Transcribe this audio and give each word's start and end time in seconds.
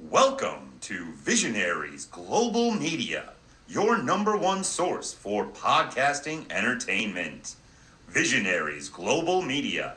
Welcome 0.00 0.74
to 0.82 1.06
Visionaries 1.14 2.04
Global 2.04 2.70
Media, 2.70 3.32
your 3.66 4.00
number 4.00 4.36
one 4.36 4.62
source 4.62 5.12
for 5.12 5.46
podcasting 5.46 6.48
entertainment. 6.52 7.56
Visionaries 8.06 8.88
Global 8.88 9.42
Media, 9.42 9.96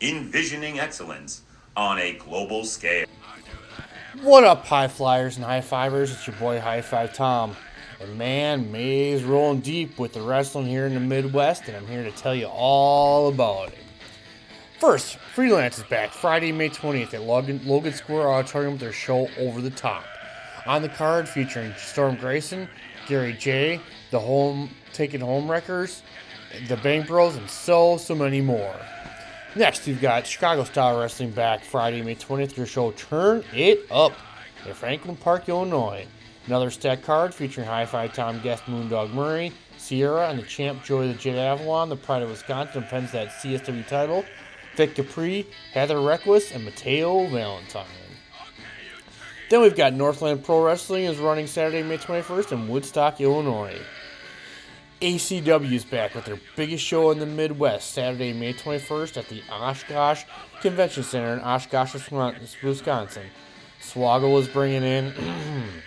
envisioning 0.00 0.80
excellence 0.80 1.42
on 1.76 1.98
a 1.98 2.14
global 2.14 2.64
scale. 2.64 3.04
What 4.22 4.44
up, 4.44 4.64
high 4.64 4.88
flyers 4.88 5.36
and 5.36 5.44
high 5.44 5.60
fivers? 5.60 6.12
It's 6.12 6.26
your 6.26 6.36
boy 6.36 6.58
High 6.58 6.80
Five 6.80 7.12
Tom. 7.12 7.54
And 8.00 8.16
man, 8.16 8.72
May's 8.72 9.22
rolling 9.22 9.60
deep 9.60 9.98
with 9.98 10.14
the 10.14 10.22
wrestling 10.22 10.66
here 10.66 10.86
in 10.86 10.94
the 10.94 11.00
Midwest, 11.00 11.64
and 11.68 11.76
I'm 11.76 11.86
here 11.86 12.04
to 12.04 12.10
tell 12.12 12.34
you 12.34 12.46
all 12.46 13.28
about 13.28 13.68
it. 13.68 13.78
First, 14.82 15.18
Freelance 15.32 15.78
is 15.78 15.84
back 15.84 16.10
Friday, 16.10 16.50
May 16.50 16.68
20th 16.68 17.14
at 17.14 17.22
Logan, 17.22 17.60
Logan 17.64 17.92
Square 17.92 18.28
Auditorium 18.28 18.72
with 18.72 18.80
their 18.80 18.92
show 18.92 19.28
Over 19.38 19.60
the 19.60 19.70
Top. 19.70 20.02
On 20.66 20.82
the 20.82 20.88
card, 20.88 21.28
featuring 21.28 21.72
Storm 21.76 22.16
Grayson, 22.16 22.68
Gary 23.06 23.32
J, 23.32 23.80
the 24.10 24.18
Home 24.18 24.70
Taking 24.92 25.20
Home 25.20 25.48
Wreckers, 25.48 26.02
the 26.66 26.76
Bang 26.78 27.02
Bros, 27.06 27.36
and 27.36 27.48
so, 27.48 27.96
so 27.96 28.16
many 28.16 28.40
more. 28.40 28.74
Next, 29.54 29.86
we've 29.86 30.00
got 30.00 30.26
Chicago 30.26 30.64
Style 30.64 30.98
Wrestling 30.98 31.30
back 31.30 31.62
Friday, 31.62 32.02
May 32.02 32.16
20th. 32.16 32.56
Your 32.56 32.66
show 32.66 32.90
Turn 32.90 33.44
It 33.54 33.86
Up 33.88 34.14
in 34.66 34.74
Franklin 34.74 35.14
Park, 35.14 35.48
Illinois. 35.48 36.08
Another 36.48 36.72
stack 36.72 37.04
card 37.04 37.32
featuring 37.32 37.68
High 37.68 37.86
Five 37.86 38.14
Tom 38.14 38.40
guest 38.40 38.64
Moondog 38.64 39.12
Murray, 39.12 39.52
Sierra, 39.78 40.28
and 40.28 40.40
the 40.40 40.42
champ 40.42 40.82
Joy 40.82 41.06
the 41.06 41.14
Jet 41.14 41.38
Avalon. 41.38 41.88
The 41.88 41.94
Pride 41.94 42.22
of 42.22 42.30
Wisconsin 42.30 42.82
defends 42.82 43.12
that 43.12 43.28
CSW 43.28 43.86
title. 43.86 44.24
Vic 44.76 44.94
Capri, 44.94 45.46
Heather 45.72 46.00
Reckless, 46.00 46.52
and 46.52 46.64
Mateo 46.64 47.26
Valentine. 47.26 47.86
Then 49.50 49.60
we've 49.60 49.76
got 49.76 49.92
Northland 49.92 50.44
Pro 50.44 50.64
Wrestling 50.64 51.04
is 51.04 51.18
running 51.18 51.46
Saturday, 51.46 51.82
May 51.82 51.98
21st 51.98 52.52
in 52.52 52.68
Woodstock, 52.68 53.20
Illinois. 53.20 53.78
ACW 55.02 55.72
is 55.72 55.84
back 55.84 56.14
with 56.14 56.24
their 56.24 56.38
biggest 56.56 56.84
show 56.84 57.10
in 57.10 57.18
the 57.18 57.26
Midwest, 57.26 57.90
Saturday, 57.90 58.32
May 58.32 58.54
21st 58.54 59.16
at 59.18 59.28
the 59.28 59.42
Oshkosh 59.50 60.24
Convention 60.60 61.02
Center 61.02 61.34
in 61.34 61.40
Oshkosh, 61.40 61.94
Wisconsin. 62.62 63.26
Swaggle 63.80 64.38
is 64.40 64.48
bringing 64.48 64.84
in 64.84 65.12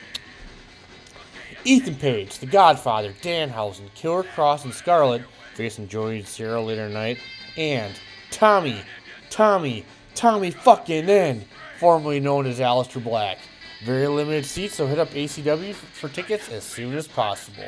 Ethan 1.64 1.96
Page, 1.96 2.38
The 2.38 2.46
Godfather, 2.46 3.14
Danhausen, 3.14 3.92
Killer 3.96 4.24
Kross, 4.24 4.66
and 4.66 4.74
Scarlett 4.74 5.24
facing 5.56 5.88
Joey 5.88 6.18
and 6.18 6.28
Sarah 6.28 6.62
later 6.62 6.88
tonight, 6.88 7.18
and 7.58 7.96
Tommy, 8.36 8.82
Tommy, 9.30 9.86
Tommy 10.14 10.52
fucking 10.52 11.10
End, 11.10 11.46
formerly 11.80 12.20
known 12.20 12.46
as 12.46 12.60
Aleister 12.60 13.02
Black. 13.02 13.38
Very 13.86 14.08
limited 14.08 14.46
seats, 14.46 14.76
so 14.76 14.88
hit 14.88 15.00
up 15.00 15.10
ACW 15.12 15.74
for 15.74 16.10
tickets 16.10 16.50
as 16.50 16.66
soon 16.66 16.96
as 16.96 17.08
possible. 17.08 17.64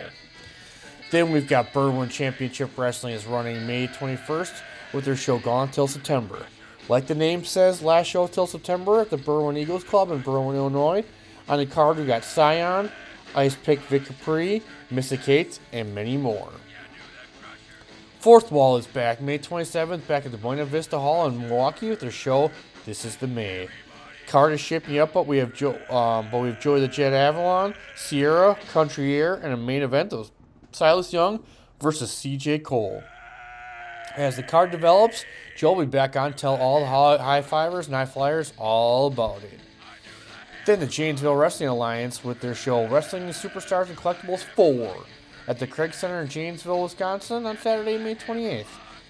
Then 1.09 1.31
we've 1.31 1.47
got 1.47 1.71
Berwyn 1.71 2.09
Championship 2.09 2.77
Wrestling 2.77 3.13
is 3.13 3.25
running 3.25 3.65
May 3.65 3.87
21st 3.87 4.59
with 4.91 5.05
their 5.05 5.15
show 5.15 5.39
Gone 5.39 5.69
Till 5.69 5.87
September. 5.87 6.45
Like 6.89 7.07
the 7.07 7.15
name 7.15 7.45
says, 7.45 7.81
last 7.81 8.07
show 8.07 8.27
till 8.27 8.45
September 8.45 8.99
at 8.99 9.09
the 9.09 9.17
Berwyn 9.17 9.57
Eagles 9.57 9.85
Club 9.85 10.11
in 10.11 10.21
Berwyn, 10.21 10.55
Illinois. 10.57 11.05
On 11.47 11.59
the 11.59 11.65
card, 11.65 11.95
we 11.95 12.05
got 12.05 12.25
Scion, 12.25 12.91
Ice 13.35 13.55
Pick 13.55 13.79
Vic 13.83 14.03
Capri, 14.03 14.61
Missa 14.91 15.15
Kate, 15.15 15.59
and 15.71 15.95
many 15.95 16.17
more. 16.17 16.51
Fourth 18.19 18.51
Wall 18.51 18.77
is 18.77 18.87
back 18.87 19.21
May 19.21 19.37
27th, 19.37 20.07
back 20.07 20.25
at 20.25 20.31
the 20.31 20.39
Buena 20.39 20.65
Vista 20.65 20.97
Hall 20.97 21.27
in 21.27 21.39
Milwaukee 21.39 21.89
with 21.89 21.99
their 21.99 22.09
show 22.09 22.51
This 22.83 23.05
is 23.05 23.15
the 23.17 23.27
May. 23.27 23.67
Card 24.25 24.53
is 24.53 24.59
shipping 24.59 24.97
up, 24.97 25.13
but 25.13 25.27
we 25.27 25.37
have 25.37 25.53
Joe, 25.53 25.75
um, 25.89 26.27
but 26.31 26.41
we 26.41 26.47
have 26.49 26.59
Joy 26.59 26.79
the 26.79 26.87
Jet 26.87 27.13
Avalon, 27.13 27.75
Sierra, 27.95 28.57
Country 28.73 29.15
Air, 29.15 29.35
and 29.35 29.53
a 29.53 29.57
main 29.57 29.83
event 29.83 30.13
of 30.13 30.31
Silas 30.71 31.13
Young 31.13 31.43
versus 31.79 32.09
CJ 32.11 32.63
Cole. 32.63 33.03
As 34.15 34.35
the 34.35 34.43
card 34.43 34.71
develops, 34.71 35.23
Joe 35.55 35.73
will 35.73 35.85
be 35.85 35.91
back 35.91 36.15
on 36.15 36.33
tell 36.33 36.55
all 36.55 36.79
the 36.79 36.87
high 36.87 37.43
fivers 37.43 37.85
and 37.85 37.95
high 37.95 38.05
flyers 38.05 38.51
all 38.57 39.07
about 39.07 39.43
it. 39.43 39.59
Then 40.65 40.79
the 40.79 40.87
Janesville 40.87 41.35
Wrestling 41.35 41.69
Alliance 41.69 42.23
with 42.23 42.41
their 42.41 42.55
show 42.55 42.87
Wrestling 42.87 43.27
Superstars 43.27 43.89
and 43.89 43.97
Collectibles 43.97 44.43
4 44.55 45.05
at 45.47 45.59
the 45.59 45.67
Craig 45.67 45.93
Center 45.93 46.21
in 46.21 46.27
Janesville, 46.27 46.83
Wisconsin 46.83 47.45
on 47.45 47.57
Saturday, 47.57 47.97
May 47.97 48.15
28th. 48.15 48.65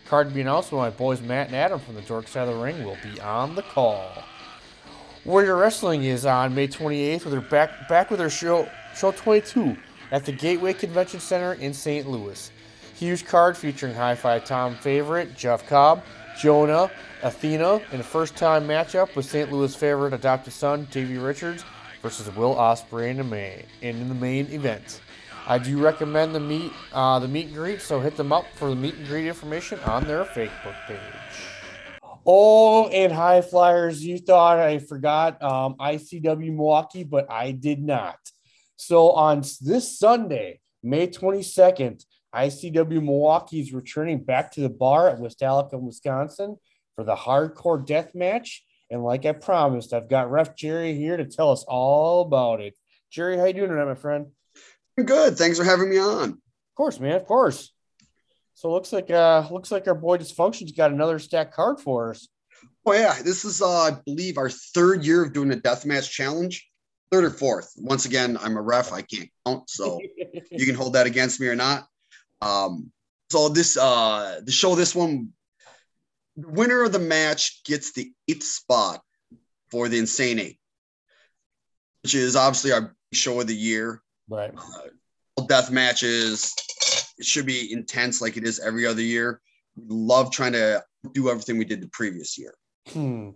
Card 0.06 0.30
to 0.30 0.34
be 0.34 0.42
announced 0.42 0.72
my 0.72 0.90
boys 0.90 1.22
Matt 1.22 1.48
and 1.48 1.56
Adam 1.56 1.80
from 1.80 1.96
the 1.96 2.02
Dork 2.02 2.28
Side 2.28 2.48
of 2.48 2.56
the 2.56 2.64
Ring 2.64 2.84
will 2.84 2.98
be 3.03 3.20
on 3.20 3.56
the 3.56 3.62
call. 3.64 4.24
Warrior 5.26 5.58
Wrestling 5.58 6.06
is 6.06 6.26
on 6.26 6.56
May 6.56 6.70
28th 6.70 7.26
with 7.26 7.34
their 7.34 7.42
back 7.42 7.90
back 7.90 8.09
with 8.09 8.20
their 8.20 8.30
show 8.30 8.70
show 8.96 9.12
22 9.12 9.76
at 10.12 10.24
the 10.24 10.31
Gateway 10.31 10.72
Convention 10.72 11.20
Center 11.20 11.53
in 11.56 11.74
St. 11.74 12.08
Louis. 12.08 12.50
Huge 12.96 13.26
card 13.26 13.58
featuring 13.58 13.94
High 13.94 14.16
Five 14.16 14.46
Tom 14.46 14.76
favorite 14.76 15.36
Jeff 15.36 15.68
Cobb, 15.68 16.03
Jonah, 16.40 16.90
Athena 17.24 17.81
in 17.92 18.00
a 18.00 18.03
first 18.03 18.38
time 18.38 18.66
matchup 18.66 19.14
with 19.16 19.26
St. 19.26 19.52
Louis 19.52 19.76
favorite 19.76 20.14
adopted 20.14 20.53
son 20.53 20.88
Davey 20.92 21.18
Richards 21.18 21.66
versus 22.02 22.34
Will 22.34 22.56
Ospreay 22.56 23.09
in 23.09 23.18
the 23.18 23.24
main 23.26 23.64
in 23.81 24.08
the 24.08 24.16
main 24.16 24.47
event. 24.52 25.02
I 25.50 25.58
do 25.58 25.80
recommend 25.80 26.35
the 26.35 26.41
meet 26.41 26.74
uh, 26.91 27.19
the 27.19 27.28
meet 27.28 27.47
and 27.47 27.56
greet, 27.56 27.81
so 27.81 28.02
hit 28.02 28.18
them 28.18 28.34
up 28.34 28.46
for 28.56 28.69
the 28.69 28.75
meet 28.75 28.96
and 28.96 29.08
greet 29.08 29.28
information 29.28 29.80
on 29.80 30.03
their 30.03 30.25
Facebook 30.25 30.75
page. 30.88 31.00
Oh, 32.25 32.90
and 32.90 33.13
high 33.13 33.41
flyers, 33.41 34.03
you 34.03 34.18
thought 34.18 34.59
I 34.59 34.80
forgot 34.80 35.41
um, 35.41 35.75
ICW 35.75 36.53
Milwaukee, 36.53 37.06
but 37.06 37.31
I 37.31 37.52
did 37.52 37.81
not. 37.81 38.18
So 38.75 39.12
on 39.12 39.41
this 39.62 39.97
Sunday, 39.97 40.59
May 40.84 41.08
22nd, 41.08 42.03
ICW 42.35 43.02
Milwaukee 43.02 43.62
is 43.62 43.72
returning 43.72 44.25
back 44.25 44.52
to 44.52 44.62
the 44.62 44.69
bar 44.69 45.08
at 45.08 45.19
West 45.19 45.41
Allicum, 45.41 45.85
Wisconsin 45.85 46.58
for 46.97 47.06
the 47.06 47.16
hardcore 47.16 47.85
death 47.85 48.14
match. 48.14 48.66
And 48.91 49.02
like 49.02 49.25
I 49.25 49.31
promised, 49.31 49.94
I've 49.94 50.09
got 50.09 50.29
Ref 50.29 50.58
Jerry 50.58 50.94
here 50.94 51.16
to 51.16 51.25
tell 51.25 51.52
us 51.52 51.64
all 51.66 52.24
about 52.24 52.59
it. 52.59 52.75
Jerry, 53.09 53.38
how 53.38 53.46
you 53.46 53.53
doing 53.53 53.69
tonight, 53.69 53.85
my 53.85 53.96
friend? 53.96 54.28
Good. 55.03 55.38
Thanks 55.38 55.58
for 55.58 55.63
having 55.63 55.90
me 55.90 56.00
on. 56.00 56.30
Of 56.31 56.75
course, 56.75 57.00
man. 57.00 57.16
Of 57.16 57.25
course. 57.25 57.72
So 58.56 58.72
looks 58.72 58.91
like 58.91 59.12
uh 59.12 59.47
looks 59.52 59.72
like 59.72 59.88
our 59.88 59.96
boy 59.96 60.18
Dysfunction's 60.18 60.72
got 60.72 60.91
another 60.91 61.19
stack 61.19 61.53
card 61.53 61.80
for 61.80 62.12
us. 62.12 62.28
Oh 62.85 62.94
yeah, 62.94 63.16
this 63.24 63.46
is 63.46 63.62
uh, 63.62 63.69
I 63.69 63.91
believe 64.06 64.38
our 64.38 64.50
third 64.50 65.06
year 65.06 65.24
of 65.24 65.34
doing 65.34 65.52
a 65.52 65.58
deathmatch 65.58 66.09
challenge. 66.09 66.68
Third 67.12 67.25
or 67.25 67.30
fourth. 67.30 67.72
Once 67.78 68.06
again, 68.06 68.38
I'm 68.41 68.58
a 68.58 68.62
ref. 68.62 68.91
I 68.91 69.02
can't 69.02 69.30
count, 69.46 69.69
so 69.69 70.00
you 70.52 70.66
can 70.66 70.74
hold 70.74 70.94
that 70.94 71.06
against 71.06 71.40
me 71.40 71.47
or 71.47 71.56
not. 71.56 71.85
Um, 72.41 72.91
so 73.29 73.50
this 73.50 73.78
uh 73.78 74.41
the 74.44 74.52
show 74.52 74.74
this 74.74 74.96
one 74.96 75.34
the 76.35 76.47
winner 76.47 76.84
of 76.84 76.91
the 76.91 77.00
match 77.00 77.64
gets 77.64 77.91
the 77.91 78.12
eighth 78.28 78.44
spot 78.44 79.02
for 79.69 79.90
the 79.90 80.00
Insane 80.00 80.40
Eight, 80.40 80.59
which 82.03 82.16
is 82.16 82.35
obviously 82.35 82.72
our 82.72 82.96
show 83.14 83.40
of 83.40 83.47
the 83.47 83.56
year. 83.56 84.02
Right. 84.30 84.54
Uh, 84.56 85.44
death 85.48 85.72
matches. 85.72 86.54
It 87.18 87.26
should 87.26 87.46
be 87.46 87.72
intense 87.72 88.22
like 88.22 88.38
it 88.38 88.44
is 88.44 88.60
every 88.60 88.86
other 88.86 89.02
year. 89.02 89.42
We 89.76 89.86
love 89.90 90.32
trying 90.32 90.54
to 90.54 90.84
do 91.14 91.30
everything 91.30 91.58
we 91.58 91.66
did 91.66 91.82
the 91.82 91.90
previous 91.90 92.38
year. 92.38 92.54
Hmm. 92.90 93.32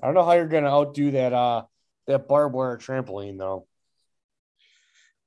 I 0.00 0.06
don't 0.06 0.14
know 0.14 0.24
how 0.24 0.32
you're 0.32 0.46
gonna 0.46 0.68
outdo 0.68 1.10
that 1.12 1.32
uh 1.32 1.64
that 2.06 2.28
barbed 2.28 2.54
wire 2.54 2.78
trampoline 2.78 3.38
though. 3.38 3.66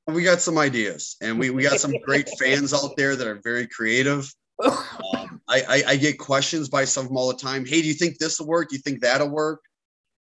We 0.08 0.24
got 0.24 0.42
some 0.42 0.58
ideas, 0.58 1.16
and 1.22 1.38
we, 1.40 1.52
we 1.52 1.64
got 1.64 1.80
some 1.80 1.94
great 2.04 2.28
fans 2.40 2.74
out 2.74 2.98
there 2.98 3.16
that 3.16 3.28
are 3.28 3.40
very 3.44 3.68
creative. 3.68 4.32
Um, 5.18 5.42
I, 5.50 5.62
I, 5.62 5.84
I 5.88 5.96
get 5.96 6.20
questions 6.20 6.70
by 6.70 6.86
some 6.86 7.06
of 7.06 7.08
them 7.10 7.18
all 7.18 7.28
the 7.28 7.38
time. 7.38 7.66
Hey, 7.66 7.82
do 7.82 7.88
you 7.88 7.94
think 7.94 8.18
this 8.18 8.40
will 8.40 8.48
work? 8.48 8.70
Do 8.70 8.76
you 8.76 8.82
think 8.82 9.02
that'll 9.02 9.28
work? 9.28 9.62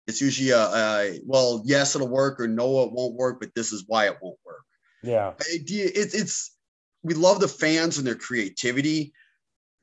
It's 0.07 0.21
usually 0.21 0.49
a, 0.49 0.59
a 0.59 1.19
well, 1.25 1.61
yes, 1.65 1.95
it'll 1.95 2.07
work, 2.07 2.39
or 2.39 2.47
no, 2.47 2.83
it 2.83 2.91
won't 2.91 3.15
work, 3.15 3.39
but 3.39 3.53
this 3.55 3.71
is 3.71 3.85
why 3.87 4.07
it 4.07 4.17
won't 4.21 4.39
work. 4.45 4.63
Yeah. 5.03 5.33
Idea. 5.53 5.89
It's 5.93 6.13
it's 6.13 6.55
we 7.03 7.13
love 7.13 7.39
the 7.39 7.47
fans 7.47 7.97
and 7.97 8.05
their 8.05 8.15
creativity. 8.15 9.13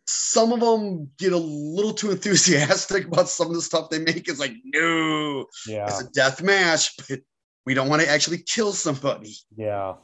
Some 0.06 0.53
of 0.53 0.61
them 0.61 1.11
get 1.19 1.32
a 1.32 1.38
little 1.38 1.93
too 1.93 2.11
enthusiastic 2.11 3.06
about 3.09 3.29
some 3.29 3.49
of 3.49 3.55
the 3.55 3.62
stuff 3.62 3.91
they 3.91 3.99
make. 3.99 4.29
It's 4.29 4.41
like, 4.41 4.55
no, 4.65 5.47
yeah, 5.67 5.87
it's 5.87 6.03
a 6.03 6.11
death 6.11 6.43
match, 6.43 6.94
but 7.09 7.21
we 7.67 7.75
don't 7.75 7.88
want 7.88 8.03
to 8.03 8.09
actually 8.09 8.38
kill 8.38 8.73
somebody. 8.73 9.35
Yeah. 9.56 9.94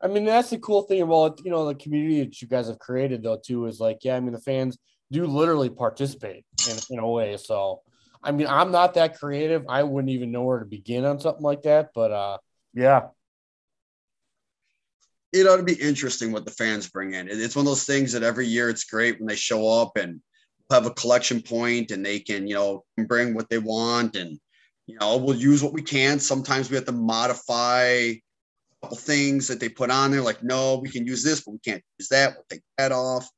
I 0.00 0.08
mean, 0.08 0.24
that's 0.24 0.50
the 0.50 0.58
cool 0.58 0.82
thing 0.82 1.02
about 1.02 1.40
you 1.44 1.50
know 1.50 1.66
the 1.66 1.74
community 1.74 2.24
that 2.24 2.42
you 2.42 2.48
guys 2.48 2.66
have 2.68 2.78
created 2.78 3.22
though 3.22 3.38
too 3.44 3.66
is 3.66 3.78
like, 3.78 3.98
yeah, 4.02 4.16
I 4.16 4.20
mean 4.20 4.32
the 4.32 4.40
fans 4.40 4.78
do 5.12 5.26
literally 5.26 5.68
participate 5.68 6.44
in, 6.68 6.76
in 6.90 6.98
a 6.98 7.08
way. 7.08 7.36
So 7.36 7.82
I 8.22 8.32
mean, 8.32 8.46
I'm 8.46 8.70
not 8.70 8.94
that 8.94 9.18
creative. 9.18 9.64
I 9.68 9.82
wouldn't 9.82 10.12
even 10.12 10.30
know 10.30 10.42
where 10.42 10.60
to 10.60 10.64
begin 10.64 11.04
on 11.04 11.20
something 11.20 11.42
like 11.42 11.62
that. 11.62 11.90
But 11.94 12.12
uh, 12.12 12.38
yeah. 12.74 13.08
It 15.32 15.46
ought 15.46 15.56
to 15.56 15.62
be 15.62 15.74
interesting 15.74 16.30
what 16.30 16.44
the 16.44 16.50
fans 16.50 16.90
bring 16.90 17.14
in. 17.14 17.28
It's 17.28 17.56
one 17.56 17.62
of 17.64 17.70
those 17.70 17.84
things 17.84 18.12
that 18.12 18.22
every 18.22 18.46
year 18.46 18.68
it's 18.68 18.84
great 18.84 19.18
when 19.18 19.28
they 19.28 19.34
show 19.34 19.66
up 19.80 19.96
and 19.96 20.20
have 20.70 20.86
a 20.86 20.90
collection 20.90 21.40
point 21.40 21.90
and 21.90 22.04
they 22.04 22.20
can, 22.20 22.46
you 22.46 22.54
know, 22.54 22.84
bring 23.06 23.34
what 23.34 23.48
they 23.48 23.58
want 23.58 24.14
and 24.14 24.38
you 24.86 24.98
know, 24.98 25.16
we'll 25.16 25.36
use 25.36 25.62
what 25.62 25.72
we 25.72 25.82
can. 25.82 26.18
Sometimes 26.18 26.68
we 26.68 26.76
have 26.76 26.86
to 26.86 26.92
modify 26.92 27.84
a 27.84 28.22
couple 28.82 28.96
things 28.96 29.48
that 29.48 29.60
they 29.60 29.68
put 29.68 29.90
on 29.90 30.10
there, 30.10 30.22
like, 30.22 30.42
no, 30.42 30.78
we 30.78 30.90
can 30.90 31.06
use 31.06 31.22
this, 31.22 31.42
but 31.42 31.52
we 31.52 31.58
can't 31.58 31.82
use 31.98 32.08
that. 32.08 32.34
We'll 32.34 32.44
take 32.50 32.62
that 32.78 32.92
off. 32.92 33.28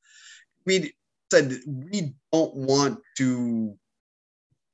We 0.66 0.94
said 1.30 1.60
we 1.66 2.14
don't 2.32 2.54
want 2.54 2.98
to 3.18 3.76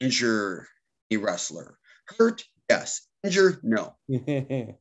injure 0.01 0.67
a 1.11 1.17
wrestler. 1.17 1.79
Hurt, 2.19 2.45
yes. 2.69 3.03
Injure, 3.23 3.61
no. 3.63 3.97
and 4.09 4.77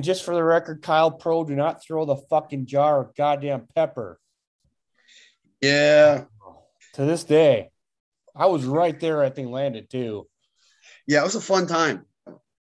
just 0.00 0.24
for 0.24 0.34
the 0.34 0.42
record, 0.42 0.82
Kyle 0.82 1.10
Pro, 1.10 1.44
do 1.44 1.54
not 1.54 1.84
throw 1.84 2.04
the 2.04 2.16
fucking 2.16 2.66
jar 2.66 3.00
of 3.00 3.14
goddamn 3.14 3.66
pepper. 3.74 4.18
Yeah. 5.60 6.24
To 6.94 7.04
this 7.04 7.24
day, 7.24 7.70
I 8.34 8.46
was 8.46 8.64
right 8.64 8.98
there. 8.98 9.22
I 9.22 9.30
think 9.30 9.50
landed 9.50 9.90
too. 9.90 10.28
Yeah, 11.06 11.20
it 11.20 11.24
was 11.24 11.34
a 11.34 11.40
fun 11.40 11.66
time. 11.66 12.06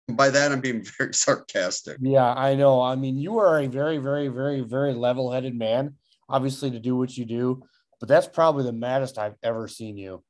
By 0.08 0.30
that, 0.30 0.52
I'm 0.52 0.62
being 0.62 0.86
very 0.98 1.14
sarcastic. 1.14 1.98
Yeah, 2.02 2.32
I 2.34 2.56
know. 2.56 2.82
I 2.82 2.96
mean, 2.96 3.18
you 3.18 3.40
are 3.40 3.60
a 3.60 3.68
very, 3.68 3.98
very, 3.98 4.28
very, 4.28 4.62
very 4.62 4.94
level-headed 4.94 5.56
man. 5.56 5.96
Obviously, 6.30 6.72
to 6.72 6.80
do 6.80 6.96
what 6.96 7.18
you 7.18 7.26
do, 7.26 7.64
but 8.00 8.08
that's 8.08 8.28
probably 8.28 8.64
the 8.64 8.72
maddest 8.72 9.18
I've 9.18 9.36
ever 9.44 9.68
seen 9.68 9.98
you. 9.98 10.24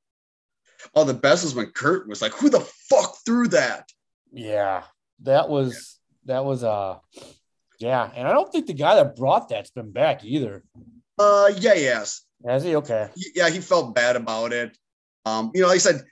Oh, 0.96 1.04
the 1.04 1.14
best 1.14 1.44
is 1.44 1.56
when 1.56 1.68
Kurt 1.68 2.08
was 2.08 2.22
like, 2.22 2.34
"Who 2.34 2.50
the 2.50 2.60
fuck 2.90 3.18
threw 3.26 3.48
that?" 3.50 3.90
Yeah, 4.32 4.84
that 5.24 5.50
was 5.50 6.00
that 6.26 6.46
was 6.46 6.64
uh, 6.64 6.98
yeah, 7.80 8.10
and 8.16 8.28
I 8.28 8.32
don't 8.32 8.52
think 8.52 8.68
the 8.68 8.74
guy 8.74 8.96
that 8.96 9.16
brought 9.16 9.50
that's 9.50 9.72
been 9.72 9.92
back 9.92 10.24
either. 10.24 10.64
Uh, 11.18 11.52
yeah, 11.58 11.74
yes. 11.74 12.24
Has 12.46 12.64
he? 12.64 12.76
Okay. 12.76 13.10
Yeah, 13.36 13.50
he 13.50 13.60
felt 13.60 13.96
bad 13.96 14.16
about 14.16 14.54
it. 14.54 14.78
Um, 15.26 15.52
you 15.54 15.62
know, 15.62 15.68
like 15.68 15.76
I 15.76 15.80
said, 15.80 16.04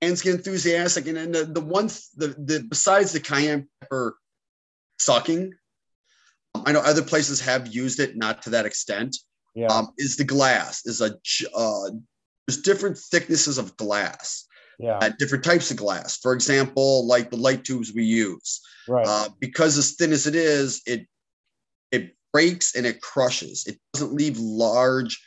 get 0.00 0.26
enthusiastic, 0.26 1.06
and 1.06 1.16
then 1.16 1.32
the 1.32 1.44
the 1.44 1.60
one 1.60 1.86
the 2.16 2.34
the 2.38 2.64
besides 2.68 3.12
the 3.12 3.20
cayenne 3.20 3.68
pepper 3.80 4.16
sucking, 4.98 5.52
um, 6.54 6.62
I 6.66 6.72
know 6.72 6.80
other 6.80 7.02
places 7.02 7.40
have 7.40 7.68
used 7.68 8.00
it, 8.00 8.16
not 8.16 8.42
to 8.42 8.50
that 8.50 8.66
extent. 8.66 9.16
Yeah. 9.54 9.66
Um, 9.66 9.92
is 9.98 10.16
the 10.16 10.24
glass 10.24 10.86
is 10.86 11.00
a 11.00 11.12
uh, 11.56 11.90
there's 12.50 12.62
different 12.62 12.98
thicknesses 12.98 13.58
of 13.58 13.76
glass, 13.76 14.44
yeah. 14.80 14.98
uh, 14.98 15.10
different 15.20 15.44
types 15.44 15.70
of 15.70 15.76
glass. 15.76 16.16
For 16.16 16.32
example, 16.32 17.06
like 17.06 17.30
the 17.30 17.36
light 17.36 17.64
tubes 17.64 17.92
we 17.94 18.02
use, 18.04 18.60
Right. 18.88 19.06
uh, 19.06 19.28
because 19.38 19.78
as 19.78 19.92
thin 19.92 20.10
as 20.12 20.26
it 20.26 20.34
is, 20.34 20.82
it 20.84 21.06
it 21.92 22.16
breaks 22.32 22.74
and 22.74 22.86
it 22.86 23.00
crushes. 23.00 23.66
It 23.68 23.78
doesn't 23.92 24.14
leave 24.14 24.36
large, 24.38 25.22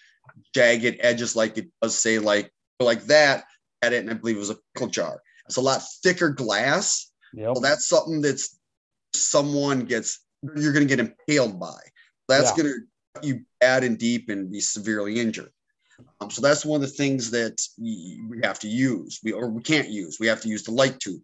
jagged 0.54 0.98
edges 1.00 1.34
like 1.36 1.58
it 1.58 1.68
does, 1.81 1.98
say, 1.98 2.20
like 2.20 2.52
like 2.81 3.04
that. 3.06 3.46
At 3.81 3.94
it, 3.94 4.00
and 4.00 4.10
I 4.10 4.14
believe 4.16 4.36
it 4.38 4.40
was 4.40 4.50
a 4.50 4.58
pickle 4.74 4.88
jar. 4.88 5.22
It's 5.46 5.58
a 5.58 5.62
lot 5.62 5.81
thicker 6.04 6.30
glass. 6.30 7.10
yep. 7.34 7.48
Well, 7.48 7.62
that's 7.62 7.88
something 7.88 8.22
that's 8.22 8.58
someone 9.14 9.86
gets 9.86 10.19
you're 10.58 10.74
going 10.74 10.88
to 10.88 10.96
get 10.96 11.00
impaled 11.00 11.58
by. 11.60 11.80
That's 12.28 12.52
Yeah. 12.52 12.64
going 12.64 12.74
to 12.74 13.28
you 13.28 13.42
bad 13.62 13.84
and 13.84 13.98
deep 13.98 14.30
and 14.30 14.52
be 14.52 14.60
severely 14.60 15.19
injured. 15.19 15.52
Um, 16.19 16.30
so 16.31 16.42
that's 16.42 16.66
one 16.66 16.81
of 16.84 16.90
the 16.90 16.95
things 16.95 17.31
that 17.31 17.62
we 17.80 18.40
have 18.44 18.60
to 18.60 18.68
use. 18.68 19.19
We 19.24 19.31
or 19.31 19.50
we 19.50 19.62
can't 19.62 19.90
use. 19.90 20.18
We 20.19 20.28
have 20.28 20.42
to 20.42 20.50
use 20.50 20.63
the 20.63 20.72
light 20.72 21.00
tube. 21.00 21.22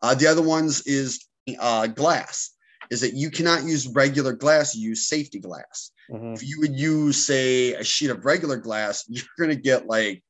Uh, 0.00 0.14
the 0.14 0.26
other 0.26 0.42
ones 0.42 0.82
is 0.86 1.24
uh, 1.58 1.86
glass. 1.88 2.50
Is 2.90 3.00
that 3.00 3.14
you 3.14 3.30
cannot 3.30 3.64
use 3.64 3.86
regular 3.88 4.32
glass. 4.32 4.74
You 4.74 4.90
use 4.90 5.08
safety 5.08 5.38
glass. 5.38 5.90
Mhm. 6.10 6.34
If 6.34 6.42
you 6.46 6.60
would 6.60 6.78
use, 6.78 7.24
say, 7.26 7.74
a 7.74 7.84
sheet 7.84 8.10
of 8.10 8.24
regular 8.24 8.56
glass, 8.56 9.04
you're 9.08 9.24
going 9.38 9.50
to 9.50 9.56
get 9.56 9.86
like 9.86 10.22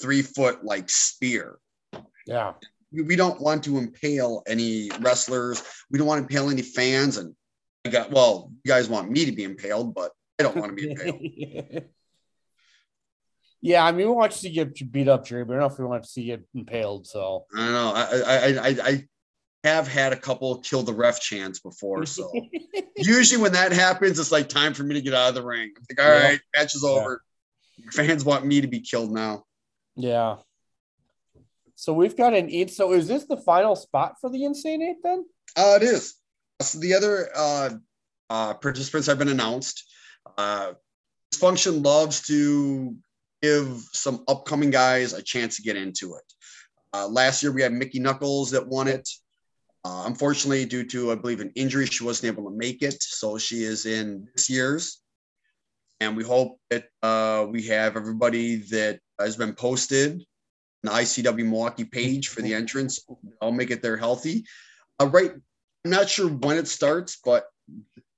three 0.00 0.22
foot 0.22 0.64
like 0.64 0.88
spear 0.90 1.58
Yeah. 2.26 2.54
we 2.92 3.16
don't 3.16 3.40
want 3.40 3.64
to 3.64 3.78
impale 3.78 4.42
any 4.46 4.90
wrestlers. 5.00 5.62
We 5.90 5.98
don't 5.98 6.06
want 6.08 6.18
to 6.18 6.22
impale 6.22 6.50
any 6.50 6.62
fans. 6.62 7.18
And 7.18 7.34
I 7.84 7.90
got 7.90 8.10
well, 8.10 8.50
you 8.64 8.68
guys 8.68 8.88
want 8.88 9.10
me 9.10 9.24
to 9.26 9.32
be 9.32 9.44
impaled, 9.44 9.94
but 9.94 10.12
I 10.38 10.42
don't 10.42 10.56
want 10.56 10.70
to 10.70 10.74
be 10.76 10.90
impaled. 10.90 11.84
yeah, 13.66 13.84
I 13.84 13.90
mean, 13.90 14.06
we 14.06 14.12
want 14.12 14.42
you 14.42 14.48
to 14.48 14.54
get 14.54 14.92
beat 14.92 15.08
up, 15.08 15.26
Jerry, 15.26 15.44
but 15.44 15.54
I 15.54 15.60
don't 15.60 15.68
know 15.68 15.74
if 15.74 15.78
we 15.80 15.84
want 15.84 16.04
to 16.04 16.08
see 16.08 16.22
you 16.22 16.38
impaled. 16.54 17.06
So 17.06 17.46
I 17.52 17.58
don't 17.64 17.72
know. 17.72 17.92
I 17.94 18.04
I 18.26 18.68
I, 18.68 18.88
I, 18.90 19.04
have 19.64 19.88
had 19.88 20.12
a 20.12 20.16
couple 20.16 20.60
kill 20.60 20.84
the 20.84 20.94
ref 20.94 21.20
chants 21.20 21.58
before. 21.58 22.06
So 22.06 22.30
usually 22.96 23.42
when 23.42 23.52
that 23.54 23.72
happens, 23.72 24.20
it's 24.20 24.30
like 24.30 24.48
time 24.48 24.72
for 24.74 24.84
me 24.84 24.94
to 24.94 25.00
get 25.00 25.12
out 25.12 25.30
of 25.30 25.34
the 25.34 25.44
ring. 25.44 25.72
I'm 25.76 25.82
like, 25.90 26.06
all 26.06 26.14
Yeah. 26.14 26.28
right, 26.28 26.40
match 26.56 26.76
is 26.76 26.84
over. 26.84 27.20
Fans 27.90 28.24
want 28.24 28.46
me 28.46 28.60
to 28.60 28.68
be 28.68 28.78
killed 28.80 29.10
now. 29.10 29.44
yeah. 29.96 30.36
So 31.74 31.92
we've 31.92 32.16
got 32.16 32.32
an 32.32 32.48
eight. 32.48 32.70
So 32.70 32.92
is 32.92 33.06
this 33.08 33.24
the 33.24 33.36
final 33.36 33.74
spot 33.76 34.14
for 34.20 34.30
the 34.30 34.44
Insane 34.44 34.82
Eight 34.82 34.96
then? 35.02 35.26
Uh, 35.56 35.74
it 35.76 35.82
is. 35.82 36.14
So 36.62 36.78
the 36.78 36.94
other 36.94 37.28
uh, 37.34 37.70
uh, 38.30 38.54
participants 38.54 39.08
have 39.08 39.18
been 39.18 39.28
announced. 39.28 39.84
Uh, 40.38 40.72
Dysfunction 41.34 41.84
loves 41.84 42.22
to 42.28 42.96
give 43.42 43.80
some 43.92 44.24
upcoming 44.28 44.70
guys 44.70 45.12
a 45.12 45.22
chance 45.22 45.56
to 45.56 45.62
get 45.62 45.76
into 45.76 46.14
it. 46.14 46.32
Uh, 46.92 47.08
last 47.08 47.42
year 47.42 47.52
we 47.52 47.62
had 47.62 47.72
Mickie 47.72 48.00
Knuckles 48.00 48.50
that 48.52 48.66
won 48.66 48.88
it. 48.88 49.08
Uh, 49.84 50.04
unfortunately, 50.06 50.64
due 50.64 50.84
to 50.84 51.12
I 51.12 51.14
believe 51.14 51.40
an 51.40 51.52
injury, 51.54 51.86
she 51.86 52.04
wasn't 52.04 52.32
able 52.32 52.50
to 52.50 52.56
make 52.56 52.82
it. 52.82 53.02
So 53.02 53.38
she 53.38 53.62
is 53.62 53.86
in 53.86 54.26
this 54.34 54.50
year's, 54.50 55.00
and 56.00 56.16
we 56.16 56.24
hope 56.24 56.58
that 56.70 56.86
uh, 57.02 57.46
we 57.48 57.62
have 57.66 57.96
everybody 57.96 58.56
that 58.70 59.00
has 59.20 59.36
been 59.36 59.54
posted 59.54 60.12
on 60.12 60.20
the 60.82 60.90
ICW 60.90 61.44
Milwaukee 61.44 61.84
page 61.84 62.28
for 62.28 62.42
the 62.42 62.54
entrance. 62.54 63.06
I'll 63.40 63.52
make 63.52 63.70
it 63.70 63.82
there 63.82 63.96
healthy. 63.96 64.44
Uh, 65.00 65.06
right, 65.06 65.32
I'm 65.84 65.90
not 65.90 66.08
sure 66.08 66.28
when 66.28 66.56
it 66.56 66.66
starts, 66.66 67.18
but 67.24 67.44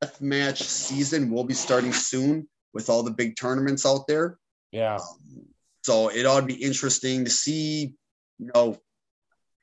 death 0.00 0.20
match 0.20 0.62
season 0.62 1.30
will 1.30 1.44
be 1.44 1.54
starting 1.54 1.92
soon 1.92 2.48
with 2.72 2.88
all 2.88 3.02
the 3.02 3.10
big 3.10 3.36
tournaments 3.36 3.84
out 3.84 4.06
there. 4.06 4.38
Yeah. 4.72 4.96
Um, 4.96 5.46
so 5.82 6.08
it 6.08 6.26
ought 6.26 6.40
to 6.40 6.46
be 6.46 6.62
interesting 6.62 7.24
to 7.24 7.30
see, 7.30 7.94
you 8.38 8.50
know, 8.54 8.76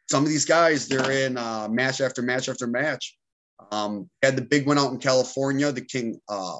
some 0.10 0.24
of 0.24 0.30
these 0.30 0.46
guys. 0.46 0.88
They're 0.88 1.12
in 1.12 1.38
uh, 1.38 1.68
match 1.70 2.02
after 2.02 2.22
match 2.22 2.50
after 2.50 2.68
match. 2.68 3.18
Um, 3.72 4.10
had 4.22 4.36
the 4.36 4.42
big 4.42 4.68
one 4.68 4.78
out 4.78 4.92
in 4.92 5.00
California, 5.00 5.72
the 5.72 5.82
King 5.82 6.20
uh, 6.30 6.58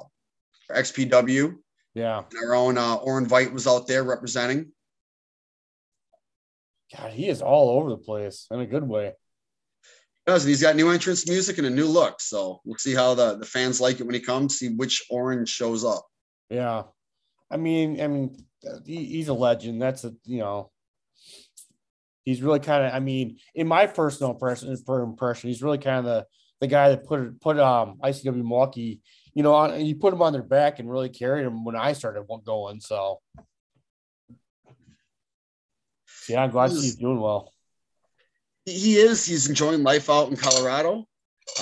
XPW. 0.70 1.56
Yeah. 1.94 2.22
Our 2.44 2.54
own 2.54 2.78
uh, 2.78 2.96
Orin 2.96 3.26
Veidt 3.26 3.52
was 3.52 3.66
out 3.66 3.86
there 3.86 4.04
representing. 4.04 4.72
God, 6.96 7.12
he 7.12 7.28
is 7.28 7.42
all 7.42 7.70
over 7.70 7.90
the 7.90 7.96
place 7.96 8.46
in 8.50 8.60
a 8.60 8.66
good 8.66 8.86
way. 8.86 9.12
does, 10.26 10.44
and 10.44 10.50
he's 10.50 10.62
got 10.62 10.76
new 10.76 10.90
entrance 10.90 11.28
music 11.28 11.58
and 11.58 11.66
a 11.66 11.70
new 11.70 11.86
look. 11.86 12.20
So 12.20 12.60
we'll 12.64 12.78
see 12.78 12.94
how 12.94 13.14
the, 13.14 13.38
the 13.38 13.46
fans 13.46 13.80
like 13.80 13.98
it 13.98 14.04
when 14.04 14.14
he 14.14 14.20
comes. 14.20 14.58
See 14.58 14.68
which 14.68 15.04
orange 15.10 15.48
shows 15.48 15.84
up. 15.84 16.06
Yeah. 16.48 16.84
I 17.50 17.56
mean, 17.56 18.00
I 18.00 18.06
mean, 18.08 18.36
he, 18.84 19.04
he's 19.04 19.28
a 19.28 19.34
legend. 19.34 19.80
That's 19.80 20.04
a 20.04 20.14
you 20.24 20.38
know, 20.38 20.70
he's 22.24 22.42
really 22.42 22.60
kind 22.60 22.84
of. 22.84 22.92
I 22.92 23.00
mean, 23.00 23.38
in 23.54 23.66
my 23.66 23.86
personal 23.86 24.32
impression, 24.32 24.76
for 24.84 25.02
impression, 25.02 25.48
he's 25.48 25.62
really 25.62 25.78
kind 25.78 25.98
of 25.98 26.04
the 26.04 26.26
the 26.60 26.66
guy 26.66 26.90
that 26.90 27.06
put 27.06 27.40
put 27.40 27.58
um 27.58 27.98
ICW 28.02 28.36
Milwaukee, 28.36 29.00
you 29.34 29.42
know, 29.42 29.54
on 29.54 29.84
you 29.84 29.94
put 29.94 30.12
him 30.12 30.22
on 30.22 30.32
their 30.32 30.42
back 30.42 30.78
and 30.78 30.90
really 30.90 31.08
carried 31.08 31.46
him 31.46 31.64
when 31.64 31.76
I 31.76 31.92
started 31.92 32.24
going. 32.44 32.80
So, 32.80 33.20
yeah, 36.28 36.42
I'm 36.42 36.50
glad 36.50 36.70
he's 36.70 36.96
doing 36.96 37.20
well. 37.20 37.52
He 38.64 38.96
is. 38.96 39.24
He's 39.24 39.48
enjoying 39.48 39.84
life 39.84 40.10
out 40.10 40.28
in 40.28 40.36
Colorado. 40.36 41.06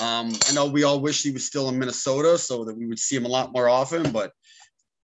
Um, 0.01 0.33
I 0.49 0.53
know 0.53 0.65
we 0.65 0.83
all 0.83 0.99
wish 0.99 1.21
he 1.21 1.31
was 1.31 1.45
still 1.45 1.69
in 1.69 1.77
Minnesota 1.77 2.37
so 2.39 2.65
that 2.65 2.75
we 2.75 2.87
would 2.87 2.97
see 2.97 3.15
him 3.15 3.25
a 3.25 3.29
lot 3.29 3.53
more 3.53 3.69
often. 3.69 4.11
But 4.11 4.31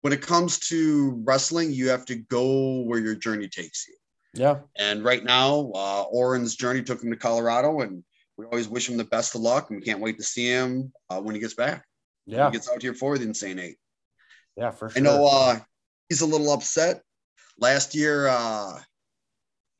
when 0.02 0.14
it 0.14 0.22
comes 0.22 0.60
to 0.70 1.22
wrestling, 1.24 1.72
you 1.72 1.90
have 1.90 2.06
to 2.06 2.16
go 2.16 2.82
where 2.82 3.00
your 3.00 3.16
journey 3.16 3.48
takes 3.48 3.88
you. 3.88 3.96
Yeah, 4.34 4.60
And 4.78 5.04
right 5.04 5.24
now, 5.24 5.72
uh, 5.76 6.04
Orin's 6.04 6.56
journey 6.56 6.82
took 6.84 7.04
him 7.04 7.12
to 7.12 7.18
Colorado, 7.18 7.82
and 7.82 8.04
we 8.38 8.46
always 8.46 8.70
wish 8.70 8.88
him 8.90 8.96
the 8.98 9.04
best 9.04 9.36
of 9.36 9.42
luck. 9.42 9.70
And 9.70 9.80
we 9.80 9.86
can't 9.86 10.00
wait 10.00 10.18
to 10.18 10.24
see 10.24 10.48
him 10.48 10.94
uh, 11.10 11.20
when 11.20 11.36
he 11.36 11.42
gets 11.42 11.54
back. 11.54 11.86
When 12.26 12.38
yeah, 12.38 12.46
he 12.48 12.54
gets 12.54 12.70
out 12.70 12.82
here 12.82 12.94
for 12.94 13.18
the 13.18 13.26
Insane 13.26 13.60
Eight. 13.60 13.78
yeah, 14.56 14.72
for 14.72 14.90
sure. 14.90 14.98
I 15.00 15.04
know 15.04 15.28
uh, 15.28 15.60
he's 16.08 16.22
a 16.22 16.26
little 16.26 16.52
upset. 16.54 17.02
Last 17.60 17.94
year, 17.94 18.28
uh, 18.28 18.80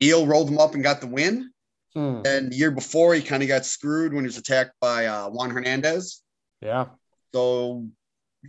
Eel 0.02 0.26
rolled 0.26 0.50
him 0.50 0.58
up 0.58 0.74
and 0.74 0.82
got 0.82 1.00
the 1.00 1.06
win. 1.06 1.50
Hmm, 1.94 2.20
And 2.26 2.52
the 2.52 2.56
year 2.56 2.70
before, 2.70 3.14
he 3.14 3.22
kind 3.22 3.42
of 3.42 3.48
got 3.48 3.64
screwed 3.64 4.12
when 4.12 4.24
he 4.24 4.28
was 4.28 4.36
attacked 4.38 4.72
by 4.80 5.06
uh, 5.06 5.28
Juan 5.30 5.50
Hernandez. 5.50 6.22
yeah, 6.60 6.86
So, 7.34 7.86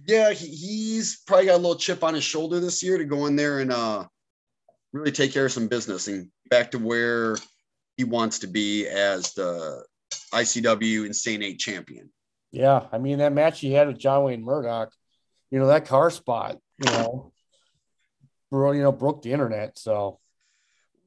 yeah, 0.08 0.32
he, 0.32 0.48
he's 0.48 1.22
probably 1.26 1.46
got 1.48 1.56
a 1.56 1.58
little 1.58 1.76
chip 1.76 2.04
on 2.04 2.14
his 2.14 2.24
shoulder 2.24 2.60
this 2.60 2.82
year 2.82 2.98
to 2.98 3.06
go 3.06 3.26
in 3.28 3.36
there 3.36 3.60
and 3.60 3.72
uh, 3.72 4.06
really 4.92 5.12
take 5.12 5.32
care 5.32 5.46
of 5.46 5.52
some 5.52 5.68
business 5.68 6.08
and 6.08 6.30
back 6.50 6.72
to 6.72 6.80
where 6.80 7.36
he 7.98 8.04
wants 8.04 8.40
to 8.40 8.48
be 8.48 8.88
as 8.88 9.34
the 9.34 9.84
ICW 10.34 11.06
Insane 11.06 11.44
Eight 11.44 11.60
champion. 11.60 12.10
yeah. 12.52 12.88
I 12.92 12.98
mean, 12.98 13.20
that 13.20 13.34
match 13.34 13.60
he 13.60 13.72
had 13.72 13.88
with 13.88 14.00
John 14.00 14.24
Wayne 14.24 14.44
Murdoch, 14.44 14.92
you 15.52 15.60
know, 15.60 15.68
that 15.68 15.86
car 15.86 16.10
spot, 16.10 16.58
you 16.84 16.92
know, 16.92 17.32
bro, 18.50 18.72
you 18.72 18.82
know, 18.82 18.92
broke 18.92 19.22
the 19.22 19.32
internet. 19.32 19.78
So 19.78 20.20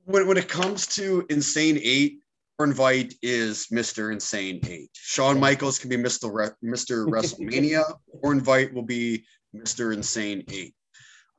When, 0.04 0.28
when 0.28 0.36
it 0.36 0.48
comes 0.48 0.86
to 0.94 1.26
Insane 1.28 1.78
Eight, 1.82 2.20
Veidt 2.58 3.14
is 3.22 3.68
Mr. 3.72 4.12
Insane 4.12 4.60
Eight. 4.68 4.90
Shawn 4.94 5.38
Michaels 5.38 5.78
can 5.78 5.90
be 5.90 5.96
Mr. 5.96 6.32
Re- 6.32 6.68
Mr. 6.68 7.06
WrestleMania. 7.08 7.84
Orin 8.22 8.40
Veidt 8.40 8.72
will 8.72 8.82
be 8.82 9.24
Mr. 9.54 9.92
Insane 9.92 10.42
Eight. 10.50 10.74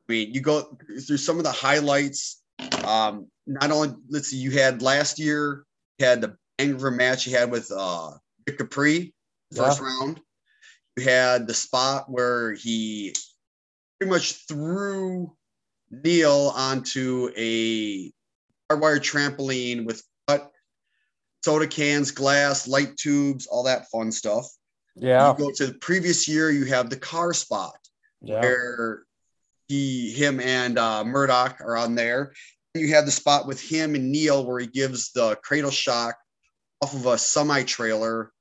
I 0.08 0.12
mean, 0.14 0.34
you 0.34 0.42
go 0.42 0.78
through 1.06 1.18
some 1.18 1.38
of 1.38 1.44
the 1.44 1.52
highlights. 1.52 2.42
Um, 2.86 3.28
not 3.46 3.72
only 3.72 3.94
let's 4.10 4.30
see, 4.30 4.38
you 4.38 4.52
had 4.52 4.82
last 4.82 5.20
year, 5.20 5.64
you 6.00 6.06
had 6.06 6.22
the 6.22 6.36
banger 6.58 6.92
match 6.92 7.28
you 7.28 7.36
had 7.36 7.52
with 7.52 7.72
uh 7.76 8.12
Vic 8.46 8.58
Capri, 8.58 9.14
first 9.56 9.82
Yeah. 9.82 9.86
round. 9.86 10.22
You 10.96 11.04
had 11.04 11.48
the 11.48 11.54
spot 11.54 12.06
where 12.10 12.54
he 12.54 13.14
pretty 14.00 14.12
much 14.12 14.48
threw 14.48 15.36
Neil 15.92 16.52
onto 16.56 17.30
a 17.38 18.12
barbed 18.70 18.82
wire 18.82 19.00
trampoline 19.00 19.86
with 19.86 20.02
soda 21.44 21.68
cans, 21.68 22.12
glass, 22.12 22.68
light 22.68 22.98
tubes, 22.98 23.48
all 23.48 23.64
that 23.64 23.90
fun 23.90 24.12
stuff. 24.12 24.48
Yeah. 24.96 25.32
You 25.32 25.38
go 25.38 25.52
to 25.52 25.68
the 25.68 25.74
previous 25.76 26.28
year, 26.28 26.50
you 26.52 26.66
have 26.66 26.90
the 26.90 26.98
car 26.98 27.34
spot 27.34 27.78
Yeah. 28.22 28.42
where 28.42 29.04
he, 29.68 30.12
him, 30.12 30.40
and 30.40 30.78
uh, 30.78 31.04
Murdoch 31.04 31.62
are 31.62 31.78
on 31.78 31.96
there. 31.96 32.34
And 32.74 32.84
you 32.84 32.94
have 32.96 33.06
the 33.06 33.12
spot 33.12 33.48
with 33.48 33.62
him 33.62 33.96
and 33.96 34.12
Neil 34.12 34.46
where 34.46 34.60
he 34.60 34.68
gives 34.68 35.12
the 35.12 35.36
cradle 35.44 35.72
shock 35.72 36.16
off 36.82 36.94
of 36.94 37.06
a 37.06 37.18
semi 37.18 37.64
trailer 37.64 38.32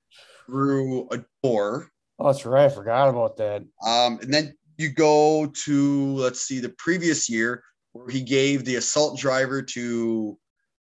through 0.46 1.08
a 1.10 1.24
door. 1.42 1.90
Oh, 2.18 2.26
that's 2.32 2.46
right. 2.46 2.64
I 2.64 2.68
forgot 2.68 3.08
about 3.08 3.36
that. 3.38 3.62
Um, 3.84 4.18
and 4.22 4.32
then 4.32 4.54
you 4.78 4.90
go 4.90 5.52
to 5.64 6.14
let's 6.16 6.40
see 6.40 6.60
the 6.60 6.68
previous 6.70 7.28
year 7.28 7.62
where 7.92 8.08
he 8.08 8.20
gave 8.22 8.64
the 8.64 8.76
assault 8.76 9.18
driver 9.18 9.62
to 9.62 10.38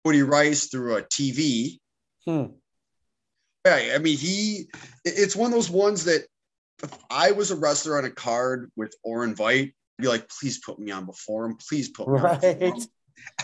Cody 0.03 0.23
Rice 0.23 0.67
through 0.67 0.97
a 0.97 1.01
TV. 1.03 1.79
Hmm. 2.27 2.45
Yeah, 3.65 3.93
I 3.95 3.97
mean 3.99 4.17
he 4.17 4.69
it's 5.05 5.35
one 5.35 5.47
of 5.47 5.53
those 5.55 5.69
ones 5.69 6.03
that 6.05 6.25
if 6.83 6.93
I 7.09 7.31
was 7.31 7.51
a 7.51 7.55
wrestler 7.55 7.97
on 7.97 8.05
a 8.05 8.11
card 8.11 8.69
with 8.75 8.93
Orin 9.03 9.33
Veidt, 9.33 9.67
I'd 9.69 10.01
be 10.01 10.07
like, 10.07 10.29
please 10.29 10.59
put 10.59 10.77
me 10.77 10.91
on 10.91 11.05
before 11.05 11.45
him. 11.45 11.55
Please 11.55 11.89
put 11.89 12.07
me 12.07 12.19
on. 12.19 12.23
Right. 12.23 12.87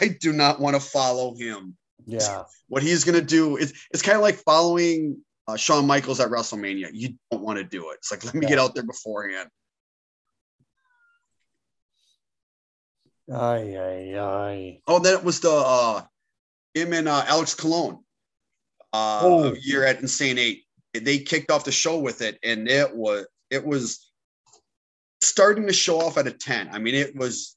I 0.01 0.07
do 0.19 0.33
not 0.33 0.59
want 0.59 0.75
to 0.75 0.81
follow 0.81 1.33
him. 1.35 1.77
Yeah. 2.05 2.43
What 2.67 2.83
he's 2.83 3.05
gonna 3.05 3.21
do 3.21 3.55
is 3.57 3.73
it's 3.91 4.03
kind 4.03 4.17
of 4.17 4.21
like 4.21 4.35
following 4.35 5.17
uh, 5.47 5.55
Shawn 5.55 5.87
Michaels 5.87 6.19
at 6.19 6.29
WrestleMania. 6.29 6.89
You 6.93 7.15
don't 7.31 7.41
want 7.41 7.57
to 7.57 7.63
do 7.63 7.89
it. 7.91 7.95
It's 7.95 8.11
like 8.11 8.23
let 8.25 8.33
me 8.35 8.41
Yeah. 8.43 8.49
get 8.49 8.59
out 8.59 8.75
there 8.75 8.83
beforehand. 8.85 9.49
Aye, 13.31 13.77
aye, 13.77 14.19
aye. 14.19 14.79
Oh, 14.85 14.99
then 14.99 15.17
it 15.17 15.23
was 15.23 15.39
the 15.39 15.51
uh, 15.51 16.03
him 16.73 16.91
and 16.93 17.07
uh, 17.07 17.23
Alex 17.27 17.55
Colon 17.55 17.99
uh, 18.93 19.19
Oh. 19.23 19.53
year 19.61 19.85
at 19.85 19.99
Insane 19.99 20.37
Eight. 20.37 20.63
They 20.93 21.19
kicked 21.19 21.49
off 21.51 21.65
the 21.65 21.71
show 21.71 21.99
with 21.99 22.21
it, 22.21 22.37
and 22.43 22.67
it 22.69 22.95
was 22.95 23.25
it 23.49 23.65
was 23.65 24.09
starting 25.21 25.67
to 25.67 25.73
show 25.73 25.99
off 25.99 26.17
at 26.17 26.27
a 26.27 26.31
ten. 26.31 26.69
I 26.71 26.79
mean, 26.79 26.95
it 26.95 27.15
was 27.15 27.55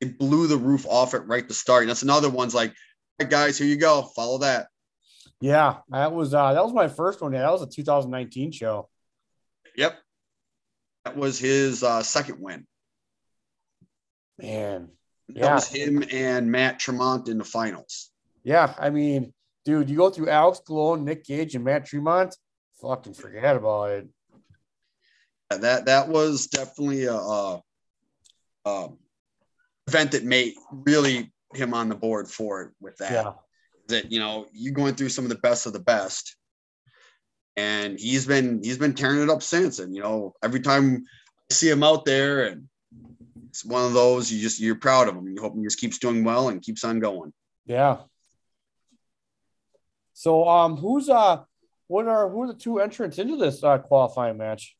it 0.00 0.18
blew 0.18 0.48
the 0.48 0.56
roof 0.56 0.84
off 0.88 1.14
it 1.14 1.20
right 1.26 1.46
to 1.46 1.54
start. 1.54 1.82
And 1.82 1.90
that's 1.90 2.02
another 2.02 2.28
one's 2.28 2.54
like, 2.54 2.70
all 2.70 2.74
right, 3.20 3.30
guys, 3.30 3.58
here 3.58 3.68
you 3.68 3.76
go, 3.76 4.02
follow 4.16 4.38
that. 4.38 4.66
Yeah, 5.40 5.76
that 5.90 6.12
was 6.12 6.34
uh 6.34 6.52
that 6.54 6.64
was 6.64 6.72
my 6.72 6.88
first 6.88 7.20
one. 7.20 7.32
Yeah, 7.32 7.42
that 7.42 7.52
was 7.52 7.62
a 7.62 7.66
2019 7.66 8.50
show. 8.52 8.88
Yep, 9.76 9.96
that 11.04 11.16
was 11.16 11.38
his 11.38 11.82
uh, 11.84 12.02
second 12.02 12.40
win. 12.40 12.66
Man. 14.38 14.88
That 15.28 15.54
was 15.54 15.68
him 15.68 16.04
and 16.12 16.50
Matt 16.50 16.78
Tremont 16.78 17.28
in 17.28 17.38
the 17.38 17.44
finals. 17.44 18.10
Yeah, 18.44 18.74
I 18.78 18.90
mean, 18.90 19.32
dude, 19.64 19.90
you 19.90 19.96
go 19.96 20.10
through 20.10 20.28
Alex 20.28 20.60
Colon, 20.66 21.04
Nick 21.04 21.24
Gage, 21.24 21.54
and 21.54 21.64
Matt 21.64 21.86
Tremont. 21.86 22.36
Fucking 22.80 23.14
forget 23.14 23.56
about 23.56 23.90
it. 23.90 24.08
Yeah, 25.50 25.58
that 25.58 25.86
that 25.86 26.08
was 26.08 26.46
definitely 26.48 27.04
a, 27.04 27.14
a, 27.14 27.62
um, 28.64 28.98
event 29.86 30.12
that 30.12 30.24
made 30.24 30.54
really 30.70 31.32
him 31.54 31.74
on 31.74 31.88
the 31.88 31.94
board 31.94 32.28
for 32.28 32.62
it 32.62 32.70
with 32.80 32.96
that. 32.98 33.12
Yeah. 33.12 33.32
That 33.88 34.12
you 34.12 34.20
know 34.20 34.46
you're 34.52 34.74
going 34.74 34.94
through 34.94 35.10
some 35.10 35.24
of 35.24 35.28
the 35.28 35.38
best 35.38 35.66
of 35.66 35.72
the 35.72 35.80
best, 35.80 36.36
and 37.56 37.98
he's 37.98 38.26
been 38.26 38.62
he's 38.62 38.78
been 38.78 38.94
tearing 38.94 39.22
it 39.22 39.30
up 39.30 39.42
since. 39.42 39.78
And 39.78 39.94
you 39.94 40.02
know 40.02 40.34
every 40.42 40.60
time 40.60 41.04
I 41.50 41.54
see 41.54 41.68
him 41.68 41.82
out 41.82 42.04
there, 42.04 42.46
and 42.46 42.68
it's 43.48 43.64
one 43.64 43.84
of 43.84 43.92
those 43.92 44.32
you 44.32 44.40
just 44.40 44.60
you're 44.60 44.76
proud 44.76 45.08
of 45.08 45.16
him. 45.16 45.28
You 45.28 45.40
hope 45.40 45.54
he 45.56 45.62
just 45.62 45.80
keeps 45.80 45.98
doing 45.98 46.24
well 46.24 46.48
and 46.48 46.62
keeps 46.62 46.84
on 46.84 47.00
going. 47.00 47.32
Yeah. 47.66 47.98
So 50.12 50.48
um 50.48 50.76
who's 50.76 51.08
uh 51.08 51.42
what 51.88 52.06
are 52.06 52.28
who 52.28 52.42
are 52.42 52.46
the 52.48 52.54
two 52.58 52.80
entrants 52.80 53.18
into 53.18 53.36
this 53.36 53.62
uh 53.62 53.78
qualifying 53.78 54.38
match? 54.38 54.76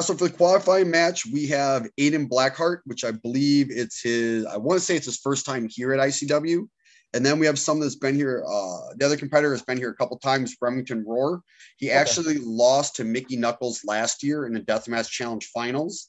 So 0.00 0.14
for 0.14 0.28
the 0.28 0.34
qualifying 0.34 0.90
match, 0.90 1.26
we 1.26 1.46
have 1.48 1.86
Aiden 1.98 2.26
Blackheart, 2.28 2.78
which 2.86 3.04
I 3.04 3.10
believe 3.10 3.68
it's 3.70 4.02
his. 4.02 4.46
I 4.46 4.56
want 4.56 4.80
to 4.80 4.84
say 4.84 4.96
it's 4.96 5.04
his 5.04 5.18
first 5.18 5.44
time 5.44 5.68
here 5.68 5.92
at 5.92 6.00
ICW, 6.00 6.66
and 7.12 7.24
then 7.26 7.38
we 7.38 7.44
have 7.44 7.58
someone 7.58 7.86
that's 7.86 7.96
been 7.96 8.14
here. 8.14 8.42
Uh, 8.48 8.94
the 8.96 9.04
other 9.04 9.18
competitor 9.18 9.52
has 9.52 9.60
been 9.60 9.76
here 9.76 9.90
a 9.90 9.94
couple 9.94 10.18
times. 10.18 10.56
Remington 10.58 11.04
Roar. 11.06 11.42
He 11.76 11.88
Okay. 11.90 11.98
actually 11.98 12.38
lost 12.38 12.96
to 12.96 13.04
Mickie 13.04 13.36
Knuckles 13.36 13.84
last 13.84 14.22
year 14.22 14.46
in 14.46 14.54
the 14.54 14.60
Deathmatch 14.60 15.10
Challenge 15.10 15.44
finals, 15.52 16.08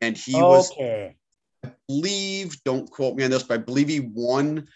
and 0.00 0.16
he 0.16 0.42
was 0.42 0.72
okay. 0.72 1.14
believe. 1.86 2.60
Don't 2.64 2.90
quote 2.90 3.14
me 3.14 3.22
on 3.22 3.30
this, 3.30 3.44
but 3.44 3.54
I 3.54 3.62
believe 3.62 3.88
he 3.88 4.00
won 4.00 4.66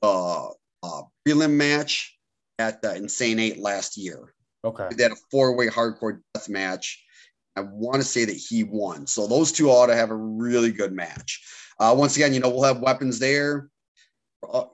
the 0.00 0.54
uh, 0.82 1.02
prelim 1.26 1.52
match 1.52 2.15
at 2.58 2.82
the 2.82 2.94
Insane 2.94 3.38
Eight 3.38 3.58
last 3.58 3.96
year. 3.96 4.32
Okay. 4.64 4.88
They 4.96 5.02
had 5.02 5.12
a 5.12 5.16
four-way 5.30 5.68
hardcore 5.68 6.20
death 6.34 6.48
match. 6.48 7.02
I 7.56 7.60
want 7.60 7.96
to 7.96 8.04
say 8.04 8.24
that 8.24 8.36
he 8.36 8.64
won. 8.64 9.06
So 9.06 9.26
those 9.26 9.52
two 9.52 9.70
ought 9.70 9.86
to 9.86 9.96
have 9.96 10.10
a 10.10 10.16
really 10.16 10.72
good 10.72 10.92
match. 10.92 11.42
Uh, 11.78 11.94
once 11.96 12.16
again, 12.16 12.34
you 12.34 12.40
know, 12.40 12.50
we'll 12.50 12.64
have 12.64 12.80
weapons 12.80 13.18
there. 13.18 13.68
Uh, 14.42 14.64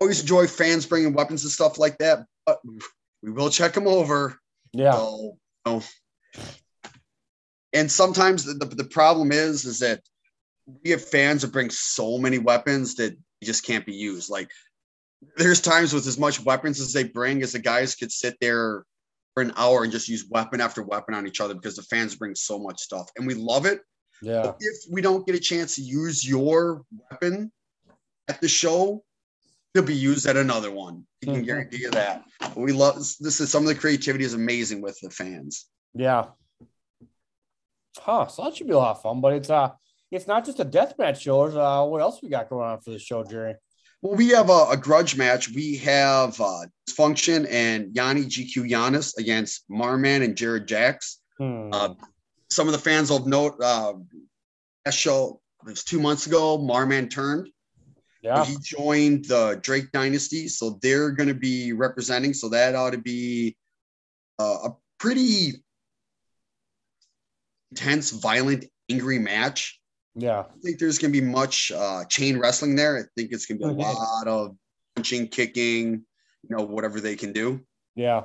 always 0.00 0.20
enjoy 0.20 0.46
fans 0.46 0.86
bringing 0.86 1.12
weapons 1.12 1.44
and 1.44 1.52
stuff 1.52 1.78
like 1.78 1.98
that, 1.98 2.24
but 2.46 2.60
we 3.22 3.30
will 3.30 3.50
check 3.50 3.74
them 3.74 3.86
over. 3.86 4.38
Yeah. 4.72 4.92
So, 4.92 5.36
you 5.66 5.72
know. 5.72 5.82
and 7.72 7.90
sometimes 7.90 8.44
the, 8.44 8.54
the, 8.54 8.74
the 8.74 8.84
problem 8.84 9.30
is, 9.32 9.64
is 9.64 9.80
that 9.80 10.00
we 10.82 10.90
have 10.90 11.04
fans 11.04 11.42
that 11.42 11.52
bring 11.52 11.70
so 11.70 12.18
many 12.18 12.38
weapons 12.38 12.94
that 12.96 13.16
just 13.42 13.64
can't 13.64 13.86
be 13.86 13.94
used. 13.94 14.30
Like 14.30 14.50
there's 15.36 15.60
times 15.60 15.92
with 15.92 16.06
as 16.06 16.18
much 16.18 16.42
weapons 16.44 16.80
as 16.80 16.92
they 16.92 17.04
bring 17.04 17.42
as 17.42 17.52
the 17.52 17.58
guys 17.58 17.94
could 17.94 18.10
sit 18.12 18.36
there 18.40 18.84
for 19.34 19.42
an 19.42 19.52
hour 19.56 19.82
and 19.84 19.92
just 19.92 20.08
use 20.08 20.26
weapon 20.30 20.60
after 20.60 20.82
weapon 20.82 21.14
on 21.14 21.26
each 21.26 21.40
other 21.40 21.54
because 21.54 21.76
the 21.76 21.82
fans 21.82 22.14
bring 22.14 22.34
so 22.34 22.58
much 22.58 22.80
stuff 22.80 23.10
and 23.16 23.26
we 23.26 23.34
love 23.34 23.66
it. 23.66 23.80
Yeah. 24.22 24.42
But 24.42 24.56
if 24.60 24.76
we 24.90 25.00
don't 25.00 25.26
get 25.26 25.34
a 25.36 25.40
chance 25.40 25.76
to 25.76 25.82
use 25.82 26.26
your 26.26 26.82
weapon 27.10 27.52
at 28.28 28.40
the 28.40 28.48
show, 28.48 29.02
it'll 29.74 29.86
be 29.86 29.94
used 29.94 30.26
at 30.26 30.36
another 30.36 30.70
one. 30.70 31.06
You 31.22 31.32
can 31.32 31.42
Mhm. 31.42 31.46
guarantee 31.46 31.78
you 31.78 31.90
that. 31.90 32.24
But 32.40 32.56
we 32.56 32.72
love 32.72 32.96
this 32.96 33.40
is 33.40 33.50
some 33.50 33.62
of 33.62 33.68
the 33.68 33.74
creativity 33.74 34.24
is 34.24 34.34
amazing 34.34 34.80
with 34.82 34.98
the 35.00 35.10
fans. 35.10 35.66
Yeah. 35.94 36.30
Huh. 37.98 38.26
So 38.28 38.44
that 38.44 38.56
should 38.56 38.66
be 38.66 38.72
a 38.72 38.78
lot 38.78 38.96
of 38.96 39.02
fun, 39.02 39.20
but 39.20 39.34
it's 39.34 39.50
uh 39.50 39.70
it's 40.10 40.26
not 40.26 40.44
just 40.44 40.58
a 40.58 40.64
death 40.64 40.94
match 40.98 41.22
show. 41.22 41.42
Uh, 41.42 41.86
what 41.86 42.00
else 42.00 42.20
we 42.20 42.28
got 42.28 42.48
going 42.50 42.66
on 42.68 42.80
for 42.80 42.90
the 42.90 42.98
show, 42.98 43.22
Jerry? 43.22 43.54
Well, 44.02 44.14
we 44.14 44.28
have 44.30 44.48
a, 44.48 44.66
a 44.70 44.76
grudge 44.76 45.16
match. 45.16 45.50
We 45.50 45.76
have 45.78 46.40
uh, 46.40 46.66
Dysfunction 46.88 47.46
and 47.50 47.94
Yanni 47.94 48.22
GQ 48.22 48.70
Giannis 48.70 49.16
against 49.18 49.64
Marman 49.68 50.22
and 50.22 50.36
Jared 50.36 50.66
Jacks. 50.66 51.20
Hmm. 51.38 51.70
Uh, 51.72 51.94
some 52.50 52.66
of 52.66 52.72
the 52.72 52.78
fans 52.78 53.10
will 53.10 53.26
note 53.26 53.60
uh, 53.62 53.94
that 54.84 54.94
show 54.94 55.40
it 55.66 55.70
was 55.70 55.84
two 55.84 56.00
months 56.00 56.26
ago. 56.26 56.58
Marman 56.58 57.08
turned. 57.08 57.48
yeah. 58.22 58.44
He 58.44 58.56
joined 58.62 59.26
the 59.26 59.58
Drake 59.62 59.92
Dynasty, 59.92 60.48
so 60.48 60.78
they're 60.82 61.10
going 61.10 61.28
to 61.28 61.34
be 61.34 61.72
representing. 61.72 62.32
So 62.32 62.48
that 62.50 62.74
ought 62.74 62.92
to 62.92 62.98
be 62.98 63.56
uh, 64.38 64.68
a 64.68 64.70
pretty 64.98 65.62
intense, 67.70 68.10
violent, 68.10 68.64
angry 68.88 69.18
match. 69.18 69.79
Yeah. 70.14 70.40
I 70.40 70.60
think 70.62 70.78
there's 70.78 70.98
going 70.98 71.12
to 71.12 71.20
be 71.20 71.26
much 71.26 71.70
uh, 71.72 72.04
chain 72.04 72.38
wrestling 72.38 72.76
there. 72.76 72.98
I 72.98 73.02
think 73.16 73.32
it's 73.32 73.46
going 73.46 73.60
to 73.60 73.74
be 73.74 73.82
a 73.82 73.86
Okay. 73.86 73.94
lot 73.94 74.28
of 74.28 74.56
punching, 74.96 75.28
kicking, 75.28 76.04
you 76.48 76.56
know, 76.56 76.64
whatever 76.64 77.00
they 77.00 77.16
can 77.16 77.32
do. 77.32 77.60
Yeah. 77.94 78.24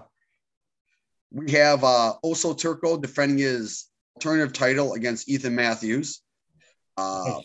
We 1.31 1.51
have 1.51 1.83
uh, 1.83 2.13
Oso 2.23 2.57
Turco 2.57 2.97
defending 2.97 3.39
his 3.39 3.85
alternative 4.15 4.53
title 4.53 4.93
against 4.93 5.29
Ethan 5.29 5.55
Matthews. 5.55 6.21
Uh, 6.97 7.41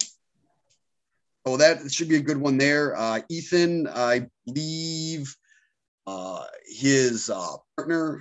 so 1.47 1.56
that 1.56 1.90
should 1.92 2.09
be 2.09 2.16
a 2.16 2.20
good 2.23 2.37
one 2.37 2.56
there. 2.56 2.97
Uh, 2.97 3.20
Ethan, 3.28 3.88
I 3.88 4.26
believe 4.47 5.35
uh, 6.06 6.44
his 6.66 7.30
uh, 7.30 7.56
partner 7.76 8.20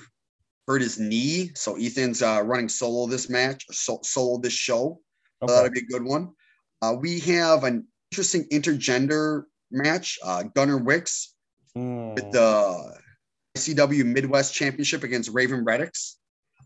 hurt 0.68 0.82
his 0.82 1.00
knee. 1.00 1.52
So 1.56 1.76
Ethan's 1.78 2.22
uh, 2.22 2.42
running 2.44 2.70
solo 2.70 3.08
this 3.08 3.30
match, 3.30 3.66
so, 3.72 4.00
solo 4.04 4.40
this 4.40 4.54
show. 4.54 5.00
Okay. 5.42 5.54
that'll 5.54 5.72
be 5.72 5.80
a 5.80 5.84
good 5.84 6.04
one. 6.04 6.34
Uh, 6.82 6.96
we 7.00 7.20
have 7.20 7.64
an 7.64 7.88
interesting 8.12 8.46
intergender 8.50 9.44
match. 9.72 10.20
Uh, 10.24 10.44
Gunnar 10.44 10.78
Wicks 10.78 11.36
Hmm. 11.76 12.16
with 12.16 12.32
the 12.32 13.00
ICW 13.56 14.04
Midwest 14.06 14.54
Championship 14.54 15.04
against 15.04 15.30
Raven 15.30 15.64
Reddicks. 15.64 16.16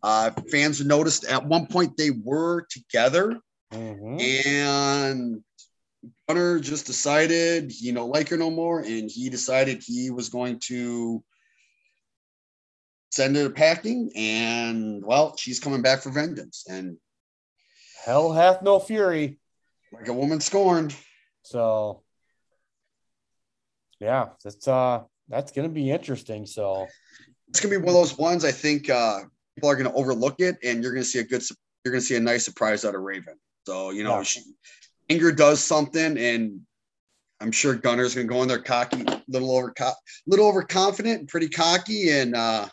Uh, 0.01 0.31
fans 0.51 0.83
noticed 0.83 1.25
at 1.25 1.45
one 1.45 1.67
point 1.67 1.97
they 1.97 2.11
were 2.11 2.65
together, 2.69 3.39
Mhm. 3.71 4.45
and 4.45 5.43
Gunner 6.27 6.59
just 6.59 6.85
decided 6.85 7.71
he 7.71 7.91
don't 7.91 8.09
like 8.09 8.29
her 8.29 8.37
no 8.37 8.49
more, 8.49 8.81
and 8.81 9.09
he 9.09 9.29
decided 9.29 9.81
he 9.83 10.09
was 10.09 10.29
going 10.29 10.59
to 10.59 11.23
send 13.11 13.35
her 13.35 13.49
packing. 13.49 14.11
And 14.15 15.05
well, 15.05 15.37
she's 15.37 15.59
coming 15.59 15.81
back 15.81 16.01
for 16.01 16.11
vengeance, 16.11 16.65
and 16.67 16.97
Hell 18.05 18.33
hath 18.33 18.61
no 18.61 18.79
fury. 18.79 19.39
like 19.91 20.07
a 20.07 20.13
woman 20.13 20.39
scorned. 20.39 20.95
So 21.43 22.03
yeah, 23.99 24.29
that's 24.43 24.67
uh 24.67 25.03
that's 25.29 25.51
gonna 25.51 25.69
be 25.69 25.89
interesting. 25.91 26.45
So 26.45 26.87
It's 27.49 27.59
gonna 27.61 27.71
be 27.71 27.77
one 27.77 27.89
of 27.89 27.93
those 27.93 28.17
ones 28.17 28.43
I 28.43 28.51
think 28.51 28.89
uh, 28.89 29.21
people 29.55 29.69
are 29.69 29.75
gonna 29.75 29.93
overlook 29.93 30.35
it, 30.39 30.57
and 30.63 30.83
you're 30.83 30.91
gonna 30.93 31.03
see 31.05 31.19
a 31.19 31.23
good, 31.23 31.43
you're 31.83 31.93
gonna 31.93 32.01
see 32.01 32.15
a 32.15 32.19
nice 32.19 32.43
surprise 32.43 32.83
out 32.85 32.95
of 32.95 33.01
Raven. 33.01 33.35
So 33.65 33.91
you 33.91 34.03
know, 34.03 34.17
Yeah. 34.17 34.23
she, 34.23 34.41
Inger 35.09 35.31
does 35.31 35.61
something, 35.61 36.17
and 36.17 36.61
I'm 37.39 37.51
sure 37.51 37.75
Gunner's 37.75 38.15
gonna 38.15 38.27
go 38.27 38.41
in 38.41 38.47
there 38.47 38.61
cocky, 38.61 39.05
little 39.27 39.55
over, 39.55 39.71
co- 39.71 39.91
little 40.25 40.47
overconfident, 40.47 41.19
and 41.19 41.27
pretty 41.27 41.49
cocky, 41.49 42.09
and 42.09 42.35
uh, 42.35 42.67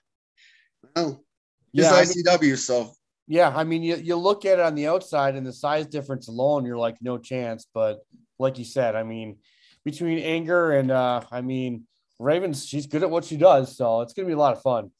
well, 0.97 1.25
yeah, 1.73 1.93
ICW, 1.93 2.57
so 2.57 2.93
yeah, 3.31 3.53
I 3.55 3.63
mean 3.63 3.85
you, 3.85 3.95
you 3.95 4.17
look 4.17 4.45
at 4.45 4.59
it 4.59 4.65
on 4.65 4.75
the 4.75 4.89
outside 4.89 5.37
and 5.37 5.47
the 5.47 5.53
size 5.53 5.87
difference 5.87 6.27
alone, 6.27 6.67
you're 6.67 6.77
like 6.77 6.97
no 7.01 7.17
chance. 7.17 7.65
But 7.73 8.01
like 8.41 8.59
you 8.59 8.65
said, 8.65 8.97
I 8.97 9.05
mean, 9.05 9.39
between 9.85 10.19
anger 10.19 10.73
and 10.73 10.91
uh 10.91 11.23
I 11.31 11.41
mean 11.41 11.85
Ravens, 12.19 12.67
she's 12.67 12.87
good 12.87 13.05
at 13.05 13.11
what 13.11 13.25
she 13.25 13.37
does, 13.37 13.77
so 13.77 14.01
it's 14.01 14.13
gonna 14.15 14.27
be 14.27 14.35
a 14.35 14.37
lot 14.37 14.57
of 14.57 14.63
fun. 14.63 14.91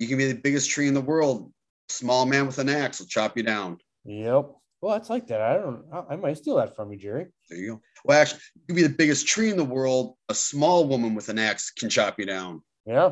you 0.00 0.08
can 0.08 0.18
be 0.18 0.26
the 0.26 0.40
biggest 0.40 0.70
tree 0.70 0.88
in 0.88 0.94
the 0.94 1.00
world. 1.00 1.52
Small 1.88 2.26
man 2.26 2.46
with 2.46 2.58
an 2.58 2.68
axe 2.68 2.98
will 2.98 3.06
chop 3.06 3.36
you 3.36 3.44
down. 3.44 3.78
Yep. 4.04 4.50
Well, 4.80 4.96
it's 4.96 5.10
like 5.10 5.28
that. 5.28 5.40
I 5.40 5.54
don't. 5.54 5.84
I, 5.92 6.14
I 6.14 6.16
might 6.16 6.36
steal 6.38 6.56
that 6.56 6.74
from 6.74 6.90
you, 6.90 6.98
Jerry. 6.98 7.26
There 7.48 7.58
you 7.58 7.74
go. 7.74 7.80
Well, 8.04 8.20
actually, 8.20 8.40
you 8.56 8.62
can 8.66 8.76
be 8.76 8.82
the 8.82 8.88
biggest 8.88 9.28
tree 9.28 9.50
in 9.50 9.56
the 9.56 9.64
world. 9.64 10.16
A 10.28 10.34
small 10.34 10.88
woman 10.88 11.14
with 11.14 11.28
an 11.28 11.38
axe 11.38 11.70
can 11.70 11.88
chop 11.90 12.18
you 12.18 12.26
down. 12.26 12.62
Yeah. 12.86 13.10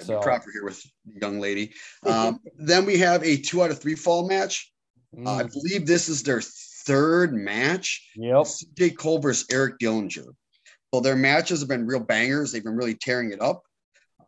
So- 0.00 0.20
proper 0.20 0.50
here 0.52 0.64
with 0.64 0.82
the 0.82 1.20
young 1.20 1.40
lady. 1.40 1.72
Um, 2.04 2.40
then 2.56 2.84
we 2.86 2.98
have 2.98 3.22
a 3.22 3.36
two 3.36 3.62
out 3.62 3.70
of 3.70 3.80
three 3.80 3.94
fall 3.94 4.28
match. 4.28 4.70
Uh, 5.16 5.36
I 5.36 5.42
Mm, 5.44 5.52
believe 5.52 5.86
this 5.86 6.08
is 6.08 6.22
their 6.22 6.40
third 6.40 7.32
match. 7.34 8.10
yep. 8.16 8.44
CJ 8.46 8.96
Cole 8.98 9.20
versus 9.20 9.46
Eric 9.50 9.78
Dillinger. 9.78 10.26
So 10.92 11.00
their 11.00 11.16
matches 11.16 11.60
have 11.60 11.68
been 11.68 11.86
real 11.86 12.00
bangers. 12.00 12.52
They've 12.52 12.64
been 12.64 12.76
really 12.76 12.94
tearing 12.94 13.30
it 13.32 13.40
up. 13.40 13.62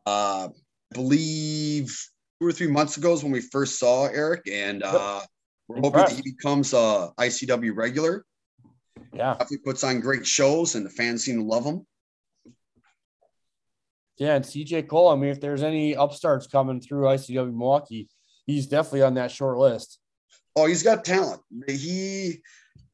Uh, 0.07 0.49
I 0.49 0.95
believe 0.95 1.87
two 2.41 2.47
or 2.49 2.53
three 2.53 2.69
months 2.69 2.97
ago 2.97 3.13
is 3.13 3.23
when 3.23 3.33
we 3.33 3.41
first 3.41 3.79
saw 3.79 4.07
Eric, 4.07 4.43
and 4.51 4.83
uh, 4.85 5.21
we're 5.69 5.77
hoping 5.81 6.01
that 6.01 6.11
he 6.11 6.23
becomes 6.23 6.73
a 6.73 7.11
ICW 7.19 7.75
regular. 7.75 8.25
Yeah. 9.13 9.33
Definitely 9.33 9.59
puts 9.59 9.83
on 9.85 10.01
great 10.01 10.27
shows, 10.27 10.75
and 10.77 10.87
the 10.87 10.91
fans 10.91 11.25
seem 11.25 11.39
to 11.39 11.45
love 11.45 11.65
him. 11.65 11.85
Yeah. 14.19 14.35
And 14.37 14.45
CJ 14.45 14.89
Cole. 14.89 15.09
I 15.09 15.17
mean, 15.17 15.31
if 15.31 15.41
there's 15.41 15.63
any 15.63 15.95
upstarts 15.95 16.47
coming 16.47 16.81
through 16.81 17.05
ICW 17.05 17.53
Milwaukee, 17.53 18.09
he's 18.47 18.67
definitely 18.67 19.03
on 19.03 19.15
that 19.15 19.31
short 19.31 19.59
list. 19.59 19.99
Oh, 20.55 20.67
he's 20.67 20.83
got 20.83 21.05
talent. 21.05 21.43
He 21.69 22.41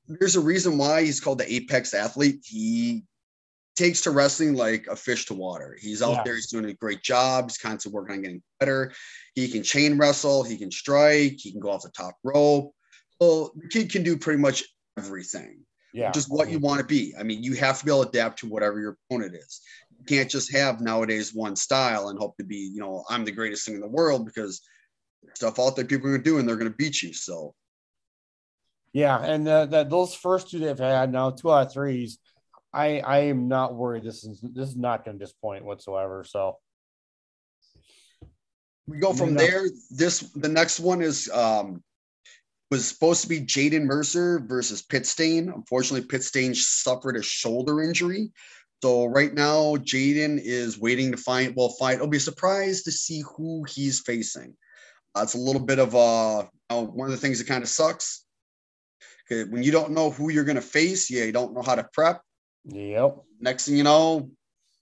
there's 0.08 0.36
a 0.36 0.40
reason 0.40 0.78
why 0.78 1.04
he's 1.04 1.20
called 1.20 1.38
the 1.38 1.52
apex 1.52 1.94
athlete. 1.94 2.44
He 2.44 3.04
takes 3.76 4.02
to 4.02 4.10
wrestling 4.10 4.54
like 4.54 4.86
a 4.88 4.96
fish 4.96 5.26
to 5.26 5.34
water. 5.34 5.76
He's 5.80 6.02
out 6.02 6.16
Yeah. 6.16 6.22
there, 6.24 6.34
he's 6.34 6.48
doing 6.48 6.66
a 6.66 6.74
great 6.74 7.02
job. 7.02 7.48
He's 7.48 7.58
constantly 7.58 7.94
working 7.94 8.16
on 8.16 8.22
getting 8.22 8.42
better. 8.60 8.92
He 9.34 9.48
can 9.48 9.62
chain 9.62 9.96
wrestle, 9.96 10.42
he 10.42 10.58
can 10.58 10.70
strike, 10.70 11.36
he 11.38 11.52
can 11.52 11.60
go 11.60 11.70
off 11.70 11.82
the 11.82 11.90
top 11.90 12.16
rope. 12.22 12.74
So 13.20 13.52
the 13.56 13.68
kid 13.68 13.90
can 13.90 14.02
do 14.02 14.18
pretty 14.18 14.40
much 14.40 14.64
everything, 14.98 15.64
Yeah. 15.94 16.10
just 16.10 16.30
what 16.30 16.50
you 16.50 16.58
mm-hmm. 16.58 16.66
want 16.66 16.80
to 16.80 16.86
be. 16.86 17.14
I 17.18 17.22
mean, 17.22 17.42
you 17.42 17.54
have 17.54 17.78
to 17.78 17.84
be 17.84 17.90
able 17.90 18.02
to 18.02 18.08
adapt 18.10 18.40
to 18.40 18.48
whatever 18.48 18.80
your 18.80 18.98
opponent 19.08 19.36
is. 19.36 19.60
Can't 20.06 20.30
just 20.30 20.52
have 20.52 20.80
nowadays 20.80 21.34
one 21.34 21.56
style 21.56 22.08
and 22.08 22.18
hope 22.18 22.36
to 22.38 22.44
be, 22.44 22.70
you 22.72 22.80
know, 22.80 23.04
I'm 23.08 23.24
the 23.24 23.32
greatest 23.32 23.64
thing 23.64 23.74
in 23.74 23.80
the 23.80 23.88
world 23.88 24.26
because 24.26 24.62
stuff 25.34 25.58
out 25.58 25.76
there 25.76 25.84
people 25.84 26.08
are 26.08 26.12
gonna 26.12 26.22
do 26.22 26.38
and 26.38 26.48
they're 26.48 26.56
gonna 26.56 26.70
beat 26.70 27.02
you. 27.02 27.12
So 27.12 27.54
Yeah, 28.92 29.18
and 29.22 29.46
uh, 29.46 29.66
that 29.66 29.90
those 29.90 30.14
first 30.14 30.50
two 30.50 30.58
they've 30.58 30.78
had 30.78 31.12
now 31.12 31.30
two 31.30 31.52
out 31.52 31.66
of 31.66 31.72
threes. 31.72 32.18
I 32.72 33.00
I 33.00 33.18
am 33.24 33.48
not 33.48 33.74
worried. 33.74 34.04
This 34.04 34.24
is 34.24 34.40
this 34.40 34.70
is 34.70 34.76
not 34.76 35.04
going 35.04 35.18
to 35.18 35.24
disappoint 35.24 35.64
whatsoever. 35.64 36.24
So 36.24 36.58
we 38.86 38.98
go 38.98 39.12
from 39.12 39.34
there. 39.34 39.66
This 39.90 40.20
the 40.34 40.48
next 40.48 40.80
one 40.80 41.02
is 41.02 41.30
um 41.30 41.82
was 42.70 42.88
supposed 42.88 43.20
to 43.20 43.28
be 43.28 43.40
Jaden 43.40 43.84
Mercer 43.84 44.40
versus 44.46 44.80
Pit 44.80 45.06
Stain. 45.06 45.50
Unfortunately, 45.50 46.06
Pit 46.06 46.22
Stain 46.22 46.54
suffered 46.54 47.16
a 47.16 47.22
shoulder 47.22 47.82
injury. 47.82 48.32
So 48.82 49.06
right 49.06 49.32
now, 49.32 49.76
Jaden 49.76 50.40
is 50.42 50.78
waiting 50.78 51.12
to 51.12 51.16
find. 51.16 51.54
Well, 51.56 51.68
find. 51.78 52.00
I'll 52.00 52.08
be 52.08 52.18
surprised 52.18 52.84
to 52.86 52.92
see 52.92 53.22
who 53.36 53.62
he's 53.64 54.00
facing. 54.00 54.56
Uh, 55.14 55.20
it's 55.22 55.34
a 55.34 55.38
little 55.38 55.62
bit 55.62 55.78
of 55.78 55.94
uh, 55.94 56.44
one 56.68 57.06
of 57.06 57.12
the 57.12 57.20
things 57.20 57.38
that 57.38 57.46
kind 57.46 57.62
of 57.62 57.68
sucks. 57.68 58.24
When 59.30 59.62
you 59.62 59.72
don't 59.72 59.92
know 59.92 60.10
who 60.10 60.30
you're 60.30 60.44
going 60.44 60.56
to 60.56 60.62
face, 60.62 61.10
yeah, 61.10 61.24
you 61.24 61.32
don't 61.32 61.54
know 61.54 61.62
how 61.62 61.76
to 61.76 61.88
prep. 61.92 62.20
yep, 62.64 63.16
Next 63.40 63.66
thing 63.66 63.76
you 63.76 63.84
know, 63.84 64.28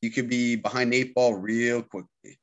you 0.01 0.11
could 0.11 0.29
be 0.29 0.57
behind 0.57 0.93
eight 0.95 1.15
ball 1.15 1.35
real 1.35 1.83
quickly. 1.83 2.41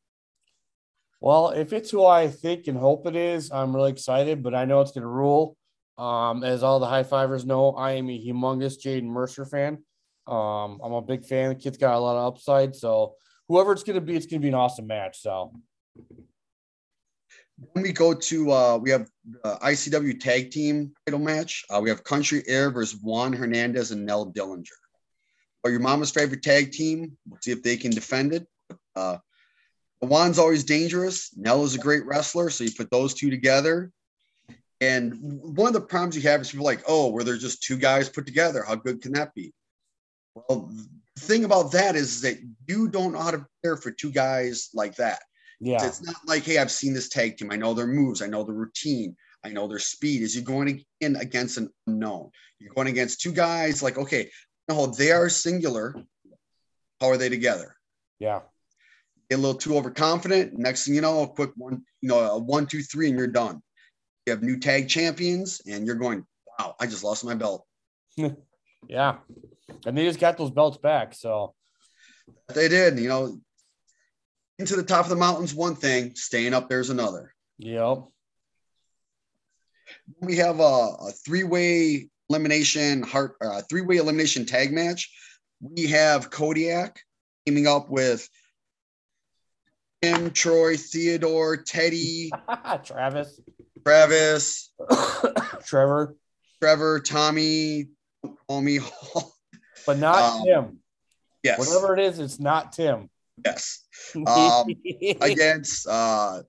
Well, 1.19 1.49
if 1.49 1.73
it's 1.73 1.89
who 1.89 2.05
I 2.05 2.27
think 2.27 2.67
and 2.67 2.77
hope 2.77 3.07
it 3.07 3.15
is, 3.15 3.51
I'm 3.51 3.75
really 3.75 3.91
excited, 3.91 4.43
but 4.43 4.53
I 4.53 4.65
know 4.65 4.79
it's 4.81 4.91
going 4.91 5.01
to 5.01 5.07
rule. 5.07 5.57
Um, 5.97 6.43
as 6.43 6.61
all 6.61 6.79
the 6.79 6.85
high 6.85 7.03
fivers 7.03 7.45
know, 7.45 7.71
I 7.71 7.93
am 7.93 8.09
a 8.09 8.25
humongous 8.25 8.79
Jaden 8.79 9.03
Mercer 9.05 9.45
fan. 9.45 9.79
Um, 10.27 10.79
I'm 10.83 10.93
a 10.93 11.01
big 11.01 11.25
fan. 11.25 11.49
The 11.49 11.55
kid's 11.55 11.77
got 11.77 11.95
a 11.95 11.99
lot 11.99 12.17
of 12.17 12.33
upside. 12.33 12.75
So 12.75 13.15
whoever 13.47 13.71
it's 13.71 13.83
going 13.83 13.95
to 13.95 14.01
be, 14.01 14.15
it's 14.15 14.25
going 14.25 14.41
to 14.41 14.45
be 14.45 14.49
an 14.49 14.55
awesome 14.55 14.87
match. 14.87 15.21
So 15.21 15.53
Then 17.73 17.83
we 17.83 17.91
go 17.91 18.13
to 18.13 18.51
uh, 18.51 18.77
we 18.77 18.89
have 18.91 19.09
the 19.43 19.57
ICW 19.61 20.19
tag 20.19 20.51
team 20.51 20.93
title 21.05 21.19
match. 21.19 21.63
Uh, 21.69 21.79
we 21.81 21.89
have 21.89 22.03
Country 22.03 22.43
Air 22.47 22.69
versus 22.71 22.99
Juan 23.01 23.33
Hernandez 23.33 23.91
and 23.91 24.05
Nell 24.05 24.31
Dillinger. 24.31 24.67
Or 25.63 25.71
your 25.71 25.79
mama's 25.79 26.11
favorite 26.11 26.43
tag 26.43 26.71
team. 26.71 27.17
We'll 27.27 27.39
see 27.41 27.51
if 27.51 27.63
they 27.63 27.77
can 27.77 27.91
defend 27.91 28.33
it. 28.33 28.47
Uh, 28.95 29.17
Juan's 30.01 30.37
always 30.37 30.63
dangerous. 30.63 31.35
Nell 31.35 31.63
is 31.63 31.75
a 31.75 31.79
great 31.79 32.05
wrestler, 32.05 32.49
so 32.49 32.63
you 32.63 32.71
put 32.71 32.91
those 32.91 33.13
two 33.13 33.29
together. 33.29 33.91
And 34.79 35.15
one 35.41 35.67
of 35.67 35.73
the 35.73 35.81
problems 35.81 36.15
you 36.15 36.21
have 36.23 36.41
is 36.41 36.51
people 36.51 36.65
like, 36.65 36.83
oh, 36.87 37.09
were 37.09 37.23
there 37.23 37.37
just 37.37 37.63
two 37.63 37.77
guys 37.77 38.09
put 38.09 38.27
together? 38.27 38.63
How 38.63 38.75
good 38.75 39.01
can 39.01 39.13
that 39.13 39.33
be? 39.33 39.53
Well, 40.47 40.69
the 41.15 41.21
thing 41.21 41.45
about 41.45 41.71
that 41.71 41.95
is 41.95 42.21
that 42.21 42.37
you 42.67 42.87
don't 42.87 43.13
know 43.13 43.19
how 43.19 43.31
to 43.31 43.45
prepare 43.61 43.77
for 43.77 43.91
two 43.91 44.11
guys 44.11 44.69
like 44.73 44.95
that. 44.95 45.19
yeah, 45.59 45.85
It's 45.85 46.03
not 46.03 46.15
like, 46.27 46.43
hey, 46.43 46.57
I've 46.57 46.71
seen 46.71 46.93
this 46.93 47.09
tag 47.09 47.37
team. 47.37 47.51
I 47.51 47.55
know 47.55 47.73
their 47.73 47.87
moves. 47.87 48.21
I 48.21 48.27
know 48.27 48.43
the 48.43 48.53
routine. 48.53 49.15
I 49.43 49.49
know 49.49 49.67
their 49.67 49.79
speed. 49.79 50.21
Is 50.21 50.35
you're 50.35 50.43
going 50.43 50.83
in 51.01 51.15
against 51.15 51.57
an 51.57 51.69
unknown. 51.87 52.31
You're 52.59 52.73
going 52.73 52.87
against 52.87 53.21
two 53.21 53.31
guys. 53.31 53.81
Like, 53.81 53.97
okay, 53.97 54.29
no, 54.69 54.87
they 54.87 55.11
are 55.11 55.29
singular. 55.29 55.95
How 56.99 57.09
are 57.09 57.17
they 57.17 57.29
together? 57.29 57.75
yeah, 58.19 58.41
Get 59.29 59.39
a 59.39 59.41
little 59.41 59.59
too 59.59 59.77
overconfident. 59.77 60.57
Next 60.57 60.85
thing 60.85 60.95
you 60.95 61.01
know, 61.01 61.23
a 61.23 61.27
quick 61.27 61.51
one, 61.55 61.83
you 62.01 62.09
know, 62.09 62.19
a 62.19 62.37
one, 62.37 62.65
two, 62.65 62.81
three, 62.81 63.09
and 63.09 63.17
you're 63.17 63.27
done. 63.27 63.61
You 64.25 64.31
have 64.31 64.41
new 64.41 64.57
tag 64.59 64.89
champions, 64.89 65.61
and 65.67 65.85
you're 65.85 65.95
going, 65.95 66.25
wow, 66.59 66.75
I 66.79 66.87
just 66.87 67.03
lost 67.03 67.23
my 67.23 67.35
belt. 67.35 67.65
yeah. 68.87 69.17
And 69.85 69.97
they 69.97 70.05
just 70.05 70.19
got 70.19 70.37
those 70.37 70.51
belts 70.51 70.77
back. 70.77 71.13
So 71.13 71.53
They 72.53 72.67
did, 72.67 72.99
you 72.99 73.09
know. 73.09 73.39
Into 74.59 74.75
the 74.75 74.83
top 74.83 75.05
of 75.05 75.09
the 75.09 75.15
mountains, 75.15 75.53
one 75.53 75.75
thing. 75.75 76.15
Staying 76.15 76.53
up 76.53 76.67
there's 76.67 76.89
another. 76.89 77.33
yep. 77.59 78.05
we 80.19 80.37
have 80.37 80.59
a, 80.59 80.63
a 80.63 81.11
three-way 81.25 82.09
elimination 82.29 83.03
heart 83.03 83.35
uh, 83.39 83.61
three-way 83.69 83.97
elimination 83.97 84.45
tag 84.45 84.71
match. 84.71 85.11
We 85.61 85.87
have 85.87 86.31
Kodiak 86.31 86.99
teaming 87.45 87.67
up 87.67 87.89
with 87.89 88.27
Tim, 90.01 90.31
Troy, 90.31 90.75
Theodore, 90.77 91.57
Teddy, 91.57 92.31
Travis, 92.83 93.39
Travis, 93.85 94.71
Trevor, 95.65 96.15
Trevor, 96.61 96.99
Tommy, 96.99 97.87
call 98.47 98.61
me. 98.61 98.79
but 99.85 99.97
not 99.97 100.21
Um, 100.41 100.43
Tim. 100.45 100.79
yes, 101.43 101.59
Whatever 101.59 101.93
it 101.97 101.99
is, 102.03 102.19
it's 102.19 102.39
not 102.39 102.71
Tim. 102.73 103.09
yes. 103.45 103.83
Um, 104.15 104.67
Against 105.21 105.87
uh, 105.87 106.41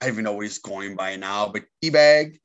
I 0.00 0.06
don't 0.06 0.08
even 0.14 0.24
know 0.24 0.34
what 0.34 0.42
he's 0.42 0.58
going 0.58 0.96
by 0.96 1.16
now, 1.16 1.48
but 1.48 1.62
Teabag. 1.82 2.38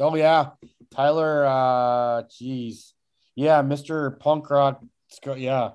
oh 0.00 0.14
yeah, 0.14 0.50
Tyler. 0.94 1.46
Uh, 1.46 2.22
jeez, 2.24 2.92
yeah, 3.34 3.62
Mister 3.62 4.10
Punk 4.10 4.50
Rock. 4.50 4.82
Yeah, 5.36 5.70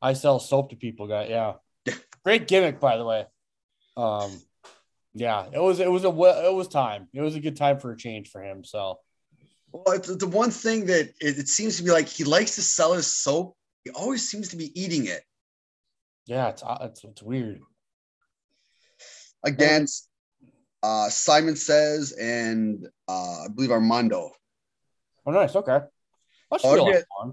I 0.00 0.14
sell 0.14 0.38
soap 0.38 0.70
to 0.70 0.76
people. 0.76 1.06
Guy, 1.08 1.26
yeah, 1.26 1.54
great 2.24 2.48
gimmick 2.48 2.80
by 2.80 2.96
the 2.96 3.04
way. 3.04 3.26
Um, 3.96 4.40
yeah, 5.14 5.46
it 5.52 5.60
was 5.60 5.80
it 5.80 5.90
was 5.90 6.04
a 6.04 6.08
it 6.08 6.54
was 6.54 6.68
time. 6.68 7.08
It 7.12 7.20
was 7.20 7.34
a 7.34 7.40
good 7.40 7.56
time 7.56 7.78
for 7.78 7.92
a 7.92 7.96
change 7.96 8.30
for 8.30 8.42
him. 8.42 8.64
So, 8.64 9.00
well, 9.74 9.96
it's 9.96 10.14
the 10.16 10.26
one 10.28 10.52
thing 10.52 10.86
that 10.86 11.08
it, 11.20 11.38
it 11.38 11.48
seems 11.48 11.76
to 11.78 11.82
be 11.82 11.90
like 11.90 12.08
he 12.08 12.22
likes 12.22 12.54
to 12.54 12.62
sell 12.62 12.92
his 12.92 13.08
soap. 13.08 13.56
He 13.84 13.90
always 13.90 14.28
seems 14.28 14.48
to 14.50 14.56
be 14.56 14.70
eating 14.80 15.06
it. 15.06 15.22
Yeah, 16.26 16.48
it's 16.48 16.62
it's, 16.80 17.02
it's 17.02 17.22
weird. 17.22 17.60
Against 19.44 20.08
uh, 20.84 21.08
Simon 21.08 21.56
says 21.56 22.12
and 22.12 22.86
uh, 23.08 23.44
I 23.44 23.48
believe 23.52 23.72
Armando. 23.72 24.30
Oh, 25.26 25.32
nice. 25.32 25.56
Okay. 25.56 25.80
That 26.50 26.60
should 26.60 26.78
oh, 26.78 26.92
be, 26.92 26.98
fun. 27.18 27.32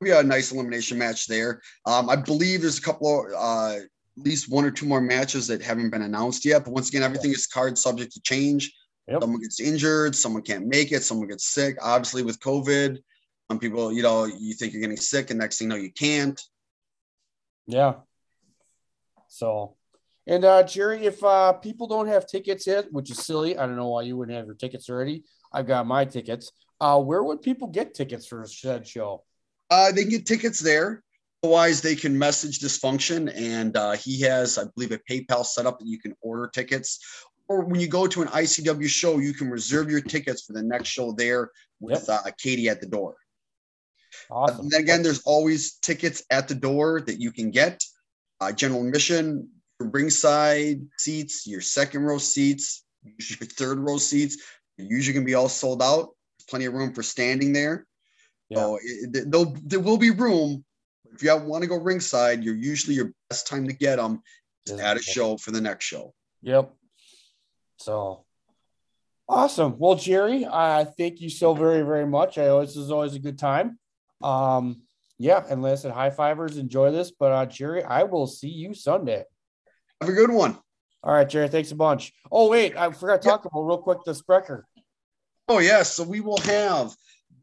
We 0.00 0.08
got 0.08 0.24
a 0.24 0.28
nice 0.28 0.52
elimination 0.52 0.98
match 0.98 1.26
there. 1.26 1.62
Um, 1.84 2.08
I 2.08 2.16
believe 2.16 2.60
there's 2.60 2.78
a 2.78 2.82
couple 2.82 3.26
of 3.26 3.32
uh, 3.36 3.76
at 3.80 4.24
least 4.24 4.50
one 4.50 4.64
or 4.64 4.70
two 4.70 4.86
more 4.86 5.00
matches 5.00 5.48
that 5.48 5.62
haven't 5.62 5.90
been 5.90 6.02
announced 6.02 6.44
yet. 6.44 6.64
But 6.64 6.74
once 6.74 6.90
again, 6.90 7.02
everything 7.02 7.32
is 7.32 7.46
card 7.46 7.76
subject 7.76 8.12
to 8.12 8.20
change. 8.22 8.72
Yep. 9.08 9.20
Someone 9.22 9.40
gets 9.40 9.60
injured, 9.60 10.14
someone 10.14 10.42
can't 10.42 10.66
make 10.66 10.92
it, 10.92 11.02
someone 11.02 11.28
gets 11.28 11.46
sick. 11.46 11.76
Obviously, 11.82 12.22
with 12.22 12.38
COVID, 12.40 12.98
some 13.50 13.58
people, 13.58 13.92
you 13.92 14.02
know, 14.02 14.24
you 14.24 14.54
think 14.54 14.72
you're 14.72 14.82
getting 14.82 14.96
sick, 14.96 15.30
and 15.30 15.40
next 15.40 15.58
thing 15.58 15.70
you 15.70 15.76
know, 15.76 15.82
you 15.82 15.92
can't. 15.92 16.40
Yeah. 17.66 17.94
So, 19.28 19.76
and 20.26 20.44
uh, 20.44 20.62
Jerry, 20.62 21.04
if 21.06 21.22
uh, 21.24 21.54
people 21.54 21.88
don't 21.88 22.06
have 22.06 22.26
tickets 22.26 22.66
yet, 22.66 22.92
which 22.92 23.10
is 23.10 23.18
silly, 23.18 23.58
I 23.58 23.66
don't 23.66 23.76
know 23.76 23.88
why 23.88 24.02
you 24.02 24.16
wouldn't 24.16 24.36
have 24.36 24.46
your 24.46 24.54
tickets 24.54 24.88
already. 24.88 25.24
I've 25.52 25.66
got 25.66 25.86
my 25.86 26.04
tickets. 26.04 26.52
Uh, 26.80 27.00
where 27.00 27.22
would 27.22 27.42
people 27.42 27.68
get 27.68 27.94
tickets 27.94 28.26
for 28.26 28.42
a 28.42 28.46
said 28.46 28.86
show? 28.86 29.24
Uh, 29.70 29.90
they 29.92 30.02
can 30.02 30.10
get 30.10 30.26
tickets 30.26 30.60
there. 30.60 31.02
Otherwise, 31.42 31.80
they 31.80 31.96
can 31.96 32.16
message 32.16 32.60
Dysfunction, 32.60 33.32
and 33.34 33.76
uh, 33.76 33.92
he 33.92 34.20
has, 34.20 34.58
I 34.58 34.64
believe, 34.74 34.92
a 34.92 34.98
PayPal 35.10 35.44
setup 35.44 35.80
that 35.80 35.88
you 35.88 35.98
can 35.98 36.14
order 36.20 36.48
tickets. 36.48 37.00
Or 37.52 37.60
when 37.60 37.80
you 37.80 37.86
go 37.86 38.06
to 38.06 38.22
an 38.22 38.28
ICW 38.28 38.88
show, 38.88 39.18
you 39.18 39.34
can 39.34 39.50
reserve 39.50 39.90
your 39.90 40.00
tickets 40.00 40.42
for 40.42 40.54
the 40.54 40.62
next 40.62 40.88
show 40.88 41.12
there 41.12 41.50
with 41.80 42.06
yep. 42.08 42.20
uh, 42.24 42.30
Katie 42.38 42.70
at 42.70 42.80
the 42.80 42.86
door. 42.86 43.14
Awesome. 44.30 44.60
And 44.60 44.70
then 44.70 44.80
again, 44.80 45.02
there's 45.02 45.20
always 45.26 45.74
tickets 45.74 46.22
at 46.30 46.48
the 46.48 46.54
door 46.54 47.02
that 47.02 47.20
you 47.20 47.30
can 47.30 47.50
get. 47.50 47.84
Uh, 48.40 48.52
general 48.52 48.86
admission, 48.86 49.50
your 49.78 49.90
ringside 49.90 50.80
seats, 50.96 51.46
your 51.46 51.60
second 51.60 52.04
row 52.04 52.16
seats, 52.16 52.84
your 53.04 53.46
third 53.48 53.78
row 53.78 53.98
seats, 53.98 54.38
you're 54.78 54.88
usually 54.90 55.12
going 55.12 55.26
to 55.26 55.30
be 55.30 55.34
all 55.34 55.50
sold 55.50 55.82
out. 55.82 56.08
There's 56.38 56.46
plenty 56.48 56.64
of 56.64 56.72
room 56.72 56.94
for 56.94 57.02
standing 57.02 57.52
there. 57.52 57.86
Yeah. 58.48 58.58
So 58.60 58.78
it, 58.82 59.30
there 59.68 59.80
will 59.80 59.98
be 59.98 60.10
room. 60.10 60.64
If 61.12 61.22
you 61.22 61.36
want 61.36 61.64
to 61.64 61.68
go 61.68 61.76
ringside, 61.76 62.42
you're 62.42 62.54
usually 62.54 62.96
your 62.96 63.12
best 63.28 63.46
time 63.46 63.66
to 63.68 63.74
get 63.74 63.96
them 63.96 64.22
at 64.80 64.96
a 64.96 65.02
show 65.02 65.36
for 65.36 65.50
the 65.50 65.60
next 65.60 65.84
show. 65.84 66.14
Yep. 66.40 66.72
So 67.82 68.24
awesome. 69.28 69.76
Well, 69.78 69.96
Jerry, 69.96 70.46
I 70.46 70.84
thank 70.84 71.20
you 71.20 71.28
so 71.28 71.54
very, 71.54 71.82
very 71.82 72.06
much. 72.06 72.38
I 72.38 72.48
always 72.48 72.68
this 72.68 72.76
is 72.76 72.90
always 72.90 73.14
a 73.14 73.18
good 73.18 73.38
time. 73.38 73.78
Um, 74.22 74.82
yeah, 75.18 75.44
and 75.48 75.62
listen, 75.62 75.90
high 75.90 76.10
fivers, 76.10 76.56
enjoy 76.56 76.92
this. 76.92 77.10
But 77.10 77.32
uh, 77.32 77.46
Jerry, 77.46 77.82
I 77.82 78.04
will 78.04 78.26
see 78.26 78.48
you 78.48 78.74
Sunday. 78.74 79.24
Have 80.00 80.10
a 80.10 80.12
good 80.12 80.30
one. 80.30 80.58
All 81.02 81.12
right, 81.12 81.28
Jerry. 81.28 81.48
Thanks 81.48 81.72
a 81.72 81.76
bunch. 81.76 82.12
Oh, 82.30 82.48
wait, 82.48 82.76
I 82.76 82.90
forgot 82.92 83.22
to 83.22 83.28
talk 83.28 83.44
about 83.44 83.62
real 83.62 83.78
quick 83.78 83.98
the 84.04 84.14
Sprecher. 84.14 84.64
Oh, 85.48 85.58
yes. 85.58 85.70
Yeah. 85.70 85.82
So 85.82 86.04
we 86.04 86.20
will 86.20 86.40
have 86.42 86.92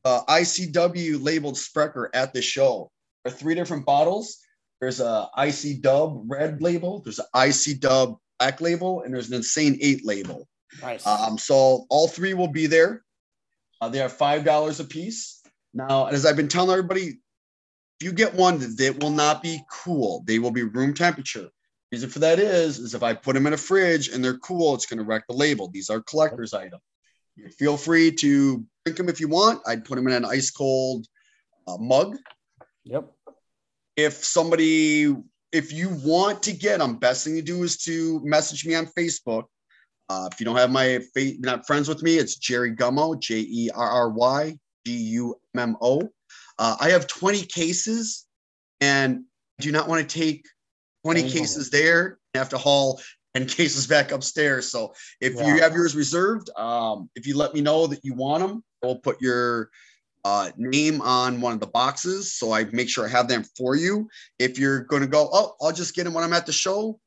uh, 0.06 0.22
ICW 0.30 1.22
labeled 1.22 1.58
Sprecher 1.58 2.10
at 2.14 2.34
the 2.34 2.42
show. 2.42 2.92
There 3.24 3.34
are 3.34 3.36
three 3.36 3.56
different 3.56 3.86
bottles. 3.86 4.40
There's 4.80 5.02
a 5.02 5.30
IC 5.38 5.82
Dub 5.82 6.24
red 6.28 6.62
label, 6.62 7.02
there's 7.02 7.20
an 7.20 7.26
IC 7.36 7.82
Dub 7.82 8.18
black 8.40 8.62
label, 8.62 9.04
and 9.04 9.14
there's 9.14 9.30
an 9.30 9.36
Insane 9.36 9.78
8 9.82 10.06
label. 10.06 10.48
Nice. 10.82 11.06
Um, 11.06 11.38
so 11.38 11.86
all 11.90 12.08
three 12.08 12.34
will 12.34 12.48
be 12.48 12.68
there. 12.68 13.04
Uh, 13.82 13.90
they 13.90 14.02
are 14.02 14.10
$5 14.10 14.80
a 14.80 14.84
piece. 14.84 15.42
Now, 15.74 16.08
as 16.08 16.26
I've 16.26 16.36
been 16.36 16.48
telling 16.48 16.72
everybody, 16.72 17.20
if 18.00 18.06
you 18.06 18.12
get 18.12 18.34
one, 18.34 18.60
that 18.60 18.98
will 19.02 19.12
not 19.12 19.44
be 19.44 19.62
cool. 19.72 20.24
They 20.26 20.40
will 20.40 20.52
be 20.52 20.64
room 20.64 20.94
temperature. 20.94 21.50
Reason 21.92 22.10
for 22.10 22.20
that 22.20 22.40
is, 22.40 22.78
is 22.80 22.94
if 22.94 23.04
I 23.04 23.14
put 23.14 23.34
them 23.34 23.48
in 23.48 23.54
a 23.54 23.58
fridge 23.58 24.10
and 24.10 24.24
they're 24.24 24.38
cool, 24.38 24.76
it's 24.76 24.86
going 24.86 25.00
to 25.00 25.06
wreck 25.06 25.26
the 25.28 25.36
label. 25.36 25.70
These 25.70 25.90
are 25.90 26.02
collector's 26.02 26.54
items. 26.54 26.82
Feel 27.58 27.78
free 27.78 28.12
to 28.12 28.66
drink 28.86 28.98
them 28.98 29.10
if 29.10 29.20
you 29.20 29.28
want. 29.28 29.62
I'd 29.66 29.86
put 29.86 29.96
them 29.96 30.08
in 30.08 30.14
an 30.14 30.26
ice 30.26 30.52
cold 30.52 31.08
uh, 31.68 31.78
mug. 31.78 32.18
Yep. 32.84 33.12
If 33.96 34.14
somebody, 34.24 35.16
if 35.52 35.74
you 35.74 35.90
want 36.04 36.44
to 36.44 36.54
get 36.54 36.80
them, 36.80 36.98
best 36.98 37.24
thing 37.24 37.36
to 37.36 37.42
do 37.42 37.64
is 37.64 37.78
to 37.78 38.22
message 38.24 38.66
me 38.66 38.76
on 38.76 38.86
Facebook. 38.88 39.46
Uh, 40.10 40.28
if 40.32 40.40
you 40.40 40.46
don't 40.46 40.56
have 40.56 40.72
my 40.72 41.00
fa- 41.14 41.34
not 41.40 41.66
friends 41.68 41.88
with 41.88 42.02
me, 42.02 42.18
it's 42.18 42.36
Jerry 42.36 42.76
Gummo, 42.76 43.20
J 43.20 43.40
E 43.40 43.70
R 43.74 43.90
R 43.90 44.10
Y 44.10 44.58
G 44.86 44.94
U 44.94 45.36
M 45.56 45.62
M 45.62 45.78
O. 45.82 46.02
Uh, 46.58 46.76
I 46.80 46.90
have 46.90 47.08
20 47.08 47.44
cases 47.44 48.26
and 48.82 49.24
I 49.60 49.64
do 49.64 49.72
not 49.72 49.88
want 49.88 50.08
to 50.08 50.20
take 50.20 50.46
20 51.06 51.30
cases 51.30 51.70
there 51.70 52.18
and 52.34 52.40
have 52.40 52.50
to 52.50 52.58
haul 52.58 53.00
and 53.36 53.48
cases 53.48 53.88
back 53.88 54.12
upstairs. 54.12 54.72
So 54.72 54.94
if 55.22 55.36
yeah. 55.36 55.48
you 55.48 55.62
have 55.62 55.74
yours 55.74 55.96
reserved, 55.96 56.50
um, 56.58 57.10
if 57.16 57.26
you 57.26 57.38
let 57.38 57.54
me 57.54 57.62
know 57.62 57.88
that 57.88 58.04
you 58.04 58.14
want 58.14 58.46
them, 58.46 58.64
I'll 58.84 58.98
put 58.98 59.22
your 59.22 59.70
uh, 60.26 60.52
name 60.58 61.02
on 61.02 61.42
one 61.42 61.54
of 61.54 61.60
the 61.60 61.68
boxes. 61.68 62.34
So 62.34 62.52
I 62.52 62.66
make 62.66 62.90
sure 62.90 63.06
I 63.06 63.10
have 63.10 63.28
them 63.28 63.44
for 63.58 63.76
you. 63.76 64.10
If 64.38 64.60
you're 64.60 64.82
going 64.82 65.02
to 65.02 65.08
go, 65.08 65.30
oh, 65.32 65.56
I'll 65.62 65.72
just 65.72 65.96
get 65.96 66.04
them 66.04 66.14
when 66.14 66.24
I'm 66.24 66.34
at 66.34 66.46
the 66.46 66.52
show. 66.52 67.00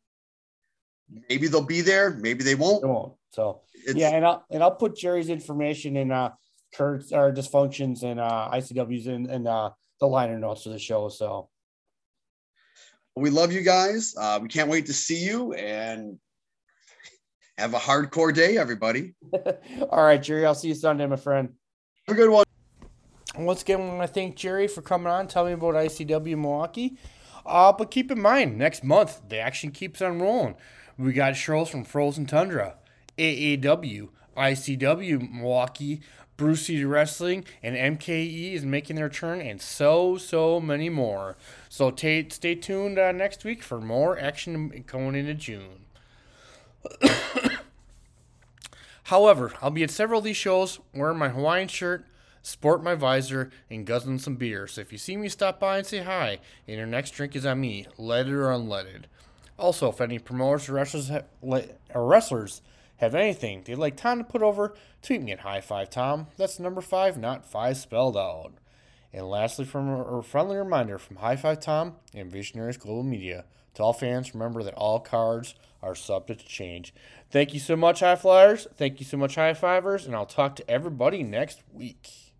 Maybe 1.29 1.47
they'll 1.47 1.63
be 1.63 1.83
there. 1.83 2.11
Maybe 2.11 2.43
they 2.43 2.55
won't. 2.55 2.83
They 2.83 2.89
won't. 2.89 3.15
So 3.33 3.63
it's, 3.75 3.97
yeah, 3.97 4.11
and 4.11 4.25
I'll 4.25 4.45
and 4.51 4.63
I'll 4.63 4.75
put 4.75 4.97
Jerry's 4.97 5.29
information 5.29 5.97
in 5.97 6.11
uh 6.11 6.31
Kurt's 6.75 7.13
or 7.13 7.33
dysfunctions 7.33 8.03
and 8.03 8.21
uh 8.21 8.51
ICW's 8.53 9.07
and 9.07 9.27
and 9.27 9.49
uh 9.49 9.71
the 10.01 10.07
liner 10.07 10.39
notes 10.39 10.63
for 10.63 10.71
the 10.71 10.79
show. 10.79 11.09
So 11.09 11.49
we 13.15 13.31
love 13.31 13.53
you 13.53 13.63
guys. 13.63 14.15
Uh, 14.19 14.39
we 14.43 14.49
can't 14.49 14.71
wait 14.71 14.87
to 14.87 14.93
see 14.93 15.23
you 15.23 15.53
and 15.53 16.19
have 17.59 17.75
a 17.75 17.79
hardcore 17.79 18.35
day, 18.35 18.57
everybody. 18.57 19.15
All 19.91 20.05
right, 20.05 20.23
Jerry. 20.23 20.47
I'll 20.47 20.55
see 20.55 20.69
you 20.69 20.75
Sunday, 20.75 21.07
my 21.07 21.17
friend. 21.17 21.51
Have 22.09 22.17
a 22.17 22.21
good 22.21 22.31
one. 22.31 22.45
Once 23.37 23.63
again, 23.63 23.81
I 23.81 23.87
want 23.87 24.03
to 24.03 24.09
thank 24.09 24.37
Jerry 24.37 24.69
for 24.69 24.83
coming 24.83 25.07
on, 25.07 25.27
tell 25.27 25.47
me 25.47 25.53
about 25.53 25.75
ICW 25.75 26.37
Milwaukee. 26.37 26.97
Uh, 27.47 27.73
but 27.73 27.91
keep 27.91 28.11
in 28.11 28.21
mind, 28.21 28.59
next 28.59 28.85
month, 28.85 29.23
the 29.29 29.39
action 29.39 29.71
keeps 29.71 30.03
on 30.03 30.21
rolling. 30.21 30.55
We 30.99 31.13
got 31.13 31.35
shows 31.35 31.71
from 31.71 31.85
Frozen 31.85 32.27
Tundra, 32.27 32.77
AAW, 33.19 34.09
ICW 34.37 35.33
Milwaukee, 35.33 36.03
City 36.55 36.85
Wrestling, 36.85 37.45
and 37.63 37.99
MKE 37.99 38.55
is 38.55 38.65
making 38.65 38.97
their 38.97 39.09
turn, 39.09 39.41
and 39.41 39.63
so, 39.63 40.17
so 40.17 40.59
many 40.59 40.89
more. 40.89 41.37
So 41.69 41.93
t- 41.93 42.29
stay 42.31 42.57
tuned 42.57 42.99
uh, 42.99 43.13
next 43.13 43.45
week 43.45 43.63
for 43.63 43.81
more 43.81 44.19
action 44.19 44.85
going 44.87 45.15
into 45.15 45.35
June. 45.35 45.87
However, 49.05 49.53
I'll 49.63 49.71
be 49.71 49.85
at 49.85 49.91
several 49.91 50.19
of 50.19 50.25
these 50.25 50.37
shows 50.37 50.81
wearing 50.93 51.19
my 51.19 51.29
Hawaiian 51.29 51.69
shirt, 51.69 52.05
sport 52.43 52.83
my 52.83 52.95
visor, 52.95 53.51
and 53.71 53.87
guzzling 53.87 54.19
some 54.19 54.37
beer. 54.37 54.67
So 54.67 54.81
if 54.81 54.93
you 54.93 54.99
see 54.99 55.17
me 55.17 55.29
stop 55.29 55.61
by 55.61 55.79
and 55.79 55.87
say 55.87 55.99
hi, 55.99 56.39
and 56.67 56.77
your 56.77 56.87
next 56.87 57.13
drink 57.13 57.35
is 57.37 57.47
on 57.47 57.61
me, 57.61 57.87
leaded 57.97 58.35
or 58.35 58.47
unleaded. 58.47 59.05
Also, 59.59 59.89
if 59.89 60.01
any 60.01 60.19
promoters 60.19 60.69
or 60.69 60.75
wrestlers, 60.75 61.09
ha- 61.09 61.23
or 61.95 62.07
wrestlers 62.07 62.63
have 62.97 63.15
anything 63.15 63.63
they'd 63.65 63.77
like 63.77 63.97
Tom 63.97 64.19
to 64.19 64.25
put 64.25 64.43
over, 64.43 64.75
tweet 65.03 65.23
me 65.23 65.33
at 65.33 65.41
High 65.41 65.61
Five 65.61 65.91
Tom. 65.91 66.27
That's 66.37 66.59
number 66.59 66.81
five, 66.81 67.17
not 67.17 67.45
five 67.45 67.77
spelled 67.77 68.17
out. 68.17 68.53
And 69.13 69.29
lastly, 69.29 69.65
from 69.65 69.89
a 69.89 70.23
friendly 70.23 70.57
reminder 70.57 70.99
from 70.99 71.17
High 71.17 71.37
Five 71.37 71.61
Tom 71.61 71.97
and 72.15 72.31
Visionaries 72.31 72.77
Global 72.77 73.03
Media 73.03 73.45
to 73.75 73.83
all 73.83 73.93
fans, 73.93 74.35
remember 74.35 74.63
that 74.63 74.75
all 74.75 75.01
cards 75.01 75.55
are 75.83 75.95
subject 75.95 76.41
to 76.41 76.47
change. 76.47 76.95
Thank 77.31 77.55
you 77.55 77.61
so 77.61 77.77
much, 77.77 78.01
High 78.01 78.17
Flyers. 78.17 78.67
Thank 78.77 79.01
you 79.01 79.07
so 79.07 79.17
much, 79.17 79.35
High 79.35 79.55
Fivers, 79.55 80.07
and 80.07 80.15
I'll 80.15 80.27
talk 80.27 80.57
to 80.57 80.71
everybody 80.71 81.23
next 81.23 81.63
week. 81.73 82.32